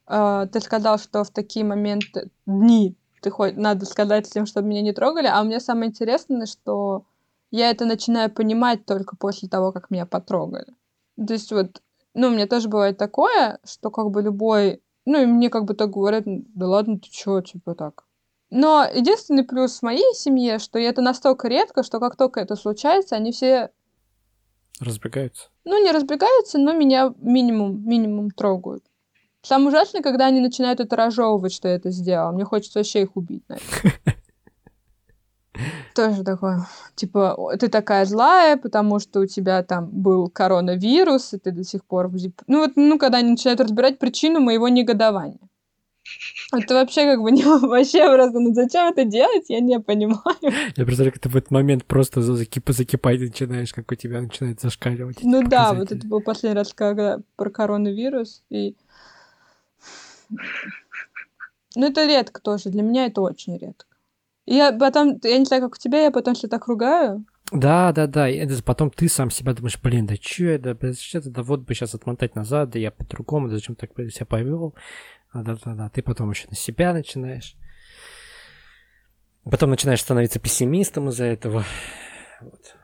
э, 0.08 0.48
ты 0.52 0.60
сказал, 0.60 1.00
что 1.00 1.24
в 1.24 1.30
такие 1.32 1.66
моменты, 1.66 2.30
дни, 2.46 2.96
ты 3.22 3.30
хоть 3.30 3.58
надо 3.58 3.86
сказать 3.86 4.28
всем, 4.28 4.46
чтобы 4.46 4.68
меня 4.68 4.82
не 4.82 4.94
трогали. 4.94 5.28
А 5.28 5.44
меня 5.44 5.60
самое 5.60 5.90
интересное, 5.90 6.46
что 6.46 7.06
я 7.52 7.70
это 7.70 7.86
начинаю 7.86 8.30
понимать 8.30 8.86
только 8.86 9.16
после 9.16 9.50
того, 9.50 9.72
как 9.72 9.90
меня 9.90 10.06
потрогали. 10.06 10.74
То 11.16 11.34
есть 11.34 11.52
вот, 11.52 11.82
ну, 12.14 12.28
у 12.28 12.32
меня 12.32 12.48
тоже 12.48 12.70
бывает 12.70 12.98
такое, 12.98 13.60
что 13.64 13.92
как 13.92 14.12
бы 14.12 14.22
любой... 14.22 14.82
Ну, 15.06 15.22
и 15.22 15.26
мне 15.26 15.50
как 15.50 15.64
бы 15.64 15.74
так 15.74 15.90
говорят, 15.92 16.24
да 16.26 16.68
ладно, 16.68 17.00
ты 17.00 17.10
чё, 17.10 17.42
типа 17.42 17.76
так 17.76 18.07
но 18.50 18.86
единственный 18.94 19.44
плюс 19.44 19.80
в 19.80 19.84
моей 19.84 20.14
семье, 20.14 20.60
что 20.60 20.80
это 20.80 21.02
настолько 21.02 21.48
редко, 21.48 21.84
что 21.84 22.00
как 22.00 22.16
только 22.16 22.40
это 22.40 22.56
случается, 22.56 23.16
они 23.16 23.32
все... 23.32 23.72
Разбегаются? 24.80 25.50
Ну, 25.66 25.84
не 25.84 25.92
разбегаются, 25.92 26.58
но 26.58 26.72
меня 26.72 27.14
минимум, 27.20 27.84
минимум 27.88 28.32
трогают. 28.32 28.84
Самое 29.42 29.70
ужасное, 29.70 30.02
когда 30.02 30.28
они 30.28 30.40
начинают 30.40 30.80
это 30.80 30.96
разжевывать, 30.96 31.54
что 31.54 31.68
я 31.68 31.76
это 31.76 31.90
сделал. 31.92 32.32
Мне 32.34 32.46
хочется 32.46 32.80
вообще 32.80 33.02
их 33.04 33.16
убить, 33.16 33.44
Тоже 35.96 36.24
такое, 36.24 36.68
типа, 36.96 37.56
ты 37.60 37.68
такая 37.68 38.06
злая, 38.06 38.58
потому 38.58 39.00
что 39.00 39.22
у 39.22 39.26
тебя 39.26 39.64
там 39.64 39.90
был 39.90 40.30
коронавирус, 40.30 41.34
и 41.34 41.40
ты 41.40 41.52
до 41.52 41.64
сих 41.64 41.84
пор... 41.84 42.12
Ну, 42.46 42.60
вот, 42.60 42.74
ну, 42.76 43.00
когда 43.00 43.18
они 43.18 43.32
начинают 43.32 43.60
разбирать 43.60 43.98
причину 43.98 44.40
моего 44.40 44.68
негодования. 44.68 45.40
Это 46.54 46.74
вообще 46.76 47.04
как 47.06 47.22
бы 47.22 47.32
не 47.32 47.44
вообще 47.68 48.10
просто, 48.14 48.40
ну 48.40 48.54
зачем 48.54 48.88
это 48.88 49.06
делать, 49.06 49.46
я 49.50 49.60
не 49.60 49.80
понимаю. 49.80 50.22
Я 50.42 50.86
представляю, 50.86 51.14
как 51.14 51.22
ты 51.22 51.30
в 51.30 51.36
этот 51.36 51.52
момент 51.52 51.86
просто 51.86 52.22
закип, 52.22 52.70
закипать 52.70 53.20
начинаешь, 53.20 53.74
как 53.74 53.92
у 53.92 53.96
тебя 53.96 54.22
начинает 54.22 54.62
зашкаливать. 54.62 55.20
Ну 55.24 55.48
да, 55.48 55.74
вот 55.74 55.92
это 55.92 56.08
был 56.08 56.22
последний 56.22 56.58
раз, 56.58 56.74
когда 56.74 57.20
про 57.36 57.50
коронавирус, 57.50 58.44
и... 58.50 58.76
Ну 61.76 61.88
это 61.88 62.06
редко 62.06 62.42
тоже, 62.42 62.70
для 62.70 62.82
меня 62.82 63.06
это 63.06 63.22
очень 63.22 63.58
редко. 63.58 63.86
Я 64.46 64.72
потом, 64.72 65.20
я 65.24 65.38
не 65.38 65.46
знаю, 65.46 65.64
как 65.64 65.76
у 65.76 65.78
тебя, 65.78 66.04
я 66.04 66.12
потом 66.12 66.34
все 66.34 66.48
так 66.48 66.68
ругаю. 66.68 67.26
Да, 67.52 67.94
да, 67.94 68.08
да. 68.08 68.30
И 68.30 68.46
потом 68.62 68.92
ты 68.92 69.08
сам 69.08 69.30
себя 69.30 69.54
думаешь, 69.54 69.80
блин, 69.82 70.06
да 70.06 70.16
что 70.16 70.46
это, 70.46 70.74
да, 70.74 70.94
что-то, 70.94 71.30
да 71.30 71.44
вот 71.44 71.62
бы 71.62 71.74
сейчас 71.74 71.96
отмотать 71.96 72.36
назад, 72.36 72.72
да 72.72 72.80
я 72.80 72.92
по-другому, 72.92 73.48
да 73.48 73.56
зачем 73.56 73.76
так 73.76 73.92
себя 73.96 74.26
повел. 74.26 74.74
Да-да-да, 75.44 75.90
ты 75.90 76.02
потом 76.02 76.30
еще 76.32 76.48
на 76.50 76.56
себя 76.56 76.94
начинаешь. 76.94 77.56
Потом 79.44 79.70
начинаешь 79.70 80.02
становиться 80.02 80.40
пессимистом 80.40 81.10
из-за 81.10 81.26
этого. 81.26 81.64
Вот. 82.42 82.76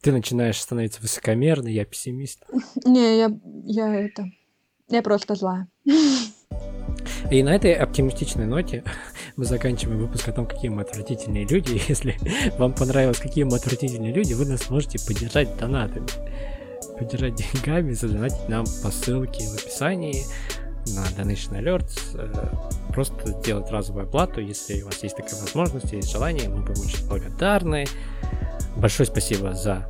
Ты 0.00 0.12
начинаешь 0.12 0.60
становиться 0.60 1.00
высокомерной, 1.00 1.72
я 1.72 1.84
пессимист. 1.84 2.44
Не, 2.84 3.18
я, 3.18 3.30
я 3.64 3.94
это... 3.94 4.24
Я 4.88 5.02
просто 5.02 5.34
злая. 5.34 5.68
И 7.30 7.42
на 7.42 7.54
этой 7.54 7.72
оптимистичной 7.72 8.46
ноте 8.46 8.84
мы 9.36 9.44
заканчиваем 9.44 10.00
выпуск 10.00 10.28
о 10.28 10.32
том, 10.32 10.46
какие 10.46 10.70
мы 10.70 10.82
отвратительные 10.82 11.46
люди. 11.46 11.80
Если 11.88 12.16
вам 12.58 12.74
понравилось, 12.74 13.18
какие 13.18 13.44
мы 13.44 13.56
отвратительные 13.56 14.12
люди, 14.12 14.34
вы 14.34 14.44
нас 14.44 14.68
можете 14.70 14.98
поддержать 15.06 15.56
донатами. 15.56 16.06
Поддержать 16.98 17.34
деньгами, 17.36 17.92
задонатить 17.92 18.48
нам 18.48 18.64
по 18.82 18.90
ссылке 18.90 19.44
в 19.46 19.54
описании 19.54 20.24
на 20.86 21.04
Donation 21.16 21.60
Alerts, 21.60 22.00
э, 22.14 22.92
просто 22.92 23.28
сделать 23.40 23.70
разовую 23.70 24.04
оплату, 24.04 24.40
если 24.40 24.82
у 24.82 24.86
вас 24.86 25.02
есть 25.02 25.16
такая 25.16 25.40
возможность, 25.40 25.92
есть 25.92 26.10
желание, 26.10 26.48
мы 26.48 26.62
будем 26.62 26.82
очень 26.82 27.06
благодарны. 27.08 27.86
Большое 28.76 29.06
спасибо 29.06 29.54
за 29.54 29.86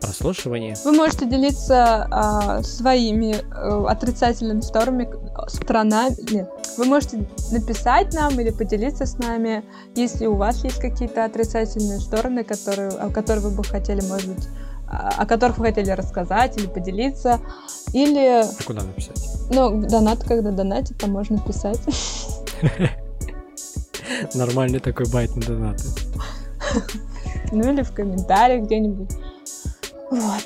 прослушивание. 0.00 0.74
Вы 0.84 0.92
можете 0.92 1.26
делиться 1.26 2.08
а, 2.10 2.62
своими 2.62 3.36
а, 3.52 3.90
отрицательными 3.90 4.60
сторонами, 4.60 5.08
сторонами. 5.48 6.46
Вы 6.76 6.84
можете 6.84 7.28
написать 7.52 8.12
нам 8.14 8.40
или 8.40 8.50
поделиться 8.50 9.06
с 9.06 9.18
нами, 9.18 9.62
если 9.94 10.26
у 10.26 10.34
вас 10.34 10.64
есть 10.64 10.80
какие-то 10.80 11.24
отрицательные 11.24 12.00
стороны, 12.00 12.44
которые, 12.44 12.88
о 12.90 13.10
которых 13.10 13.44
вы 13.44 13.50
бы 13.50 13.64
хотели, 13.64 14.00
может 14.06 14.28
быть, 14.28 14.48
о 14.90 15.24
которых 15.24 15.58
вы 15.58 15.66
хотели 15.66 15.90
рассказать 15.90 16.56
или 16.56 16.66
поделиться, 16.66 17.40
или... 17.92 18.44
Куда 18.64 18.82
написать? 18.82 19.20
Ну, 19.50 19.82
донат, 19.82 20.24
когда 20.24 20.50
донатить, 20.50 20.98
там 20.98 21.12
можно 21.12 21.38
писать. 21.38 21.80
Нормальный 24.34 24.80
такой 24.80 25.06
байт 25.08 25.34
на 25.36 25.42
донаты. 25.42 25.84
Ну 27.52 27.72
или 27.72 27.82
в 27.82 27.92
комментариях 27.92 28.66
где-нибудь. 28.66 29.10
Вот. 30.12 30.44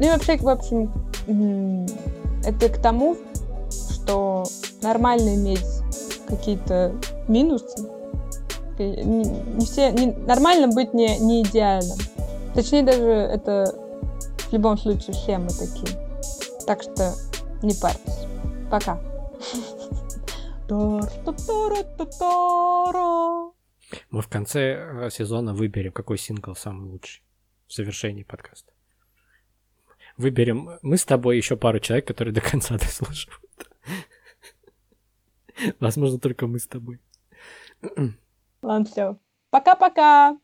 Ну 0.00 0.06
и 0.06 0.10
вообще, 0.10 0.36
в 0.36 0.48
общем, 0.48 0.90
это 2.44 2.68
к 2.68 2.78
тому, 2.82 3.16
что 3.70 4.46
нормально 4.82 5.36
иметь 5.36 5.64
какие-то 6.26 6.92
минусы. 7.28 7.88
Не, 8.78 9.24
не 9.24 9.64
все, 9.64 9.92
не, 9.92 10.06
нормально 10.26 10.68
быть 10.68 10.92
не, 10.92 11.18
не 11.18 11.42
идеальным. 11.42 11.98
Точнее, 12.56 12.82
даже 12.84 13.04
это 13.04 13.66
в 14.48 14.52
любом 14.52 14.78
случае 14.78 15.12
все 15.12 15.36
мы 15.36 15.48
такие. 15.48 15.94
Так 16.66 16.80
что 16.82 17.12
не 17.62 17.74
парьтесь. 17.74 18.26
Пока. 18.70 18.98
Мы 24.10 24.22
в 24.22 24.28
конце 24.28 24.60
э, 24.60 25.10
сезона 25.10 25.52
выберем, 25.52 25.92
какой 25.92 26.16
сингл 26.16 26.54
самый 26.54 26.88
лучший 26.88 27.22
в 27.66 27.74
завершении 27.74 28.22
подкаста. 28.22 28.72
Выберем 30.16 30.78
мы 30.80 30.96
с 30.96 31.04
тобой 31.04 31.36
еще 31.36 31.58
пару 31.58 31.78
человек, 31.78 32.06
которые 32.06 32.32
до 32.32 32.40
конца 32.40 32.78
дослушивают. 32.78 33.42
Возможно, 35.78 36.18
только 36.18 36.46
мы 36.46 36.58
с 36.58 36.66
тобой. 36.66 37.00
Ладно, 38.62 38.86
все. 38.86 39.18
Пока-пока! 39.50 40.38